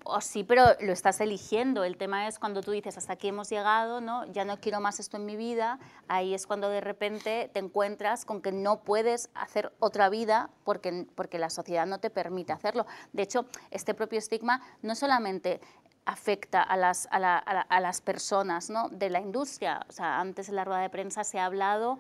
O 0.09 0.21
sí, 0.21 0.45
pero 0.45 0.65
lo 0.81 0.93
estás 0.93 1.21
eligiendo. 1.21 1.85
El 1.85 1.97
tema 1.97 2.29
es 2.29 2.39
cuando 2.39 2.63
tú 2.63 2.71
dices, 2.71 2.97
hasta 2.97 3.15
aquí 3.15 3.29
hemos 3.29 3.51
llegado, 3.51 4.01
¿no? 4.01 4.25
ya 4.33 4.45
no 4.45 4.61
quiero 4.61 4.81
más 4.81 5.01
esto 5.01 5.17
en 5.17 5.27
mi 5.27 5.37
vida, 5.37 5.79
ahí 6.09 6.35
es 6.35 6.47
cuando 6.47 6.69
de 6.69 6.81
repente 6.81 7.51
te 7.53 7.59
encuentras 7.59 8.25
con 8.25 8.41
que 8.41 8.53
no 8.53 8.81
puedes 8.81 9.31
hacer 9.35 9.73
otra 9.81 10.09
vida 10.09 10.51
porque, 10.65 11.07
porque 11.15 11.39
la 11.39 11.51
sociedad 11.51 11.87
no 11.87 11.99
te 11.99 12.11
permite 12.11 12.53
hacerlo. 12.53 12.87
De 13.13 13.23
hecho, 13.23 13.47
este 13.71 13.95
propio 13.95 14.19
estigma 14.19 14.63
no 14.83 14.95
solamente 14.95 15.61
afecta 16.05 16.63
a 16.63 16.77
las, 16.77 17.09
a, 17.11 17.39
a 17.39 17.81
las 17.81 18.01
personas 18.01 18.71
¿no? 18.71 18.89
de 18.91 19.11
la 19.11 19.21
industria. 19.21 19.85
O 19.89 19.93
sea, 19.93 20.21
antes 20.21 20.49
en 20.49 20.57
la 20.57 20.65
rueda 20.65 20.81
de 20.81 20.91
prensa 20.91 21.25
se 21.25 21.41
ha 21.41 21.47
hablado 21.47 21.99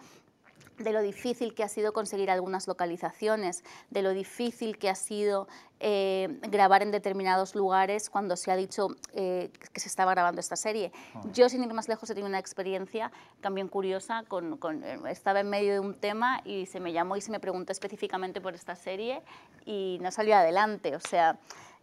de 0.78 0.92
lo 0.92 1.00
difícil 1.00 1.54
que 1.54 1.64
ha 1.64 1.68
sido 1.68 1.92
conseguir 1.92 2.30
algunas 2.30 2.66
localizaciones, 2.66 3.64
de 3.90 4.02
lo 4.02 4.10
difícil 4.10 4.78
que 4.78 4.90
ha 4.90 4.94
sido 4.94 5.48
eh, 5.80 6.38
grabar 6.42 6.82
en 6.82 6.90
determinados 6.90 7.54
lugares 7.54 8.10
cuando 8.10 8.36
se 8.36 8.50
ha 8.50 8.56
dicho 8.56 8.88
eh, 9.12 9.50
que 9.72 9.80
se 9.80 9.88
estaba 9.88 10.12
grabando 10.12 10.40
esta 10.40 10.56
serie. 10.56 10.92
Yo, 11.32 11.48
sin 11.48 11.62
ir 11.62 11.72
más 11.72 11.88
lejos, 11.88 12.08
he 12.10 12.14
tenido 12.14 12.28
una 12.28 12.38
experiencia 12.38 13.10
también 13.40 13.68
curiosa, 13.68 14.24
con, 14.28 14.58
eh, 14.84 14.98
estaba 15.08 15.40
en 15.40 15.50
medio 15.50 15.72
de 15.72 15.80
un 15.80 15.94
tema 15.94 16.40
y 16.44 16.66
se 16.66 16.80
me 16.80 16.92
llamó 16.92 17.16
y 17.16 17.20
se 17.20 17.30
me 17.30 17.40
preguntó 17.40 17.72
específicamente 17.72 18.40
por 18.40 18.54
esta 18.54 18.76
serie 18.76 19.22
y 19.64 19.98
no 20.00 20.10
salió 20.10 20.36
adelante. 20.36 20.94
O 20.94 21.00
sea, 21.00 21.38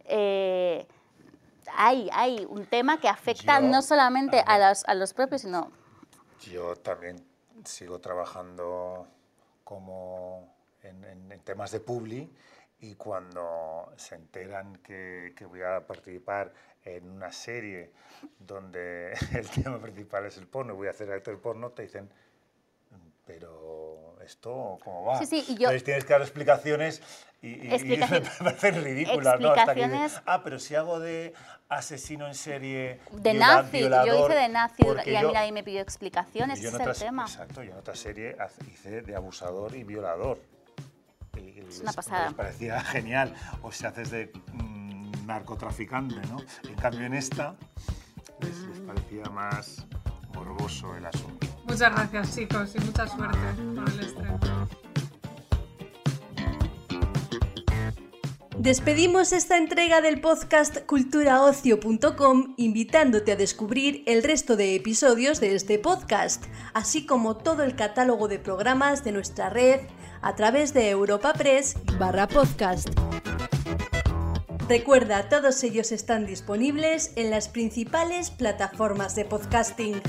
hay, 0.06 2.08
hay 2.12 2.46
un 2.48 2.66
tema 2.66 3.00
que 3.00 3.08
afecta 3.08 3.60
no 3.60 3.82
solamente 3.82 4.42
a, 4.46 4.68
los, 4.68 4.84
a 4.86 4.94
los 4.94 5.14
propios, 5.14 5.42
sino... 5.42 5.70
Yo 6.40 6.76
también 6.76 7.33
sigo 7.64 8.00
trabajando 8.00 9.06
como 9.64 10.54
en, 10.82 11.40
temas 11.44 11.72
de 11.72 11.80
publi 11.80 12.30
y 12.80 12.94
cuando 12.96 13.92
se 13.96 14.14
enteran 14.14 14.76
que, 14.76 15.34
voy 15.48 15.62
a 15.62 15.86
participar 15.86 16.52
en 16.84 17.08
una 17.08 17.32
serie 17.32 17.92
donde 18.38 19.12
el 19.34 19.48
tema 19.50 19.80
principal 19.80 20.26
es 20.26 20.36
el 20.36 20.46
porno, 20.46 20.74
voy 20.74 20.88
a 20.88 20.90
hacer 20.90 21.10
actor 21.10 21.40
porno, 21.40 21.70
te 21.70 21.82
dicen, 21.82 22.10
pero 23.26 24.13
esto, 24.24 24.78
¿cómo 24.82 25.04
va? 25.04 25.18
Sí, 25.18 25.26
sí, 25.26 25.44
y 25.48 25.54
yo... 25.54 25.68
Entonces 25.68 25.84
tienes 25.84 26.04
que 26.04 26.12
dar 26.12 26.22
explicaciones 26.22 27.02
y, 27.44 27.48
y, 27.48 27.98
me 27.98 28.20
parecen 28.38 28.82
ridículas, 28.82 29.38
¿no? 29.38 29.50
Hasta 29.50 29.74
que 29.74 30.08
ah, 30.26 30.40
pero 30.42 30.58
si 30.58 30.74
hago 30.74 30.98
de 30.98 31.34
asesino 31.68 32.26
en 32.26 32.34
serie, 32.34 33.00
de 33.12 33.34
nazi, 33.34 33.80
yo 33.80 34.24
hice 34.26 34.34
de 34.34 34.48
nazi 34.48 34.82
y 35.06 35.14
a 35.14 35.22
mí 35.22 35.32
nadie 35.32 35.52
me 35.52 35.62
pidió 35.62 35.82
explicaciones, 35.82 36.58
ese 36.58 36.68
es 36.68 36.74
el 36.74 36.96
tema. 36.96 37.24
Exacto, 37.24 37.62
yo 37.62 37.72
en 37.72 37.78
otra 37.78 37.94
serie 37.96 38.36
hice 38.72 39.02
de 39.02 39.14
abusador 39.14 39.74
y 39.76 39.84
violador. 39.84 40.40
es 41.36 41.80
una 41.80 41.92
pasada. 41.92 42.30
Me 42.30 42.34
parecía 42.34 42.80
genial. 42.80 43.34
O 43.62 43.70
si 43.70 43.84
haces 43.84 44.10
de 44.10 44.32
mm, 44.52 45.26
narcotraficante, 45.26 46.26
¿no? 46.28 46.38
En 46.66 46.76
cambio 46.76 47.04
en 47.04 47.14
esta 47.14 47.56
les, 48.40 48.58
les 48.58 48.80
parecía 48.80 49.24
más 49.26 49.86
morboso 50.34 50.96
el 50.96 51.04
asunto. 51.06 51.53
Muchas 51.74 51.92
gracias 51.92 52.36
chicos 52.36 52.72
y 52.76 52.78
mucha 52.78 53.04
suerte 53.08 53.38
el 53.58 53.98
estreno. 53.98 54.38
Despedimos 58.56 59.32
esta 59.32 59.58
entrega 59.58 60.00
del 60.00 60.20
podcast 60.20 60.86
culturaocio.com 60.86 62.54
invitándote 62.58 63.32
a 63.32 63.36
descubrir 63.36 64.04
el 64.06 64.22
resto 64.22 64.54
de 64.54 64.76
episodios 64.76 65.40
de 65.40 65.56
este 65.56 65.80
podcast, 65.80 66.44
así 66.74 67.06
como 67.06 67.38
todo 67.38 67.64
el 67.64 67.74
catálogo 67.74 68.28
de 68.28 68.38
programas 68.38 69.02
de 69.02 69.10
nuestra 69.10 69.50
red 69.50 69.80
a 70.22 70.36
través 70.36 70.74
de 70.74 70.90
Europa 70.90 71.32
Press 71.32 71.74
barra 71.98 72.28
podcast. 72.28 72.88
Recuerda, 74.68 75.28
todos 75.28 75.60
ellos 75.64 75.90
están 75.90 76.24
disponibles 76.24 77.10
en 77.16 77.32
las 77.32 77.48
principales 77.48 78.30
plataformas 78.30 79.16
de 79.16 79.24
podcasting. 79.24 80.00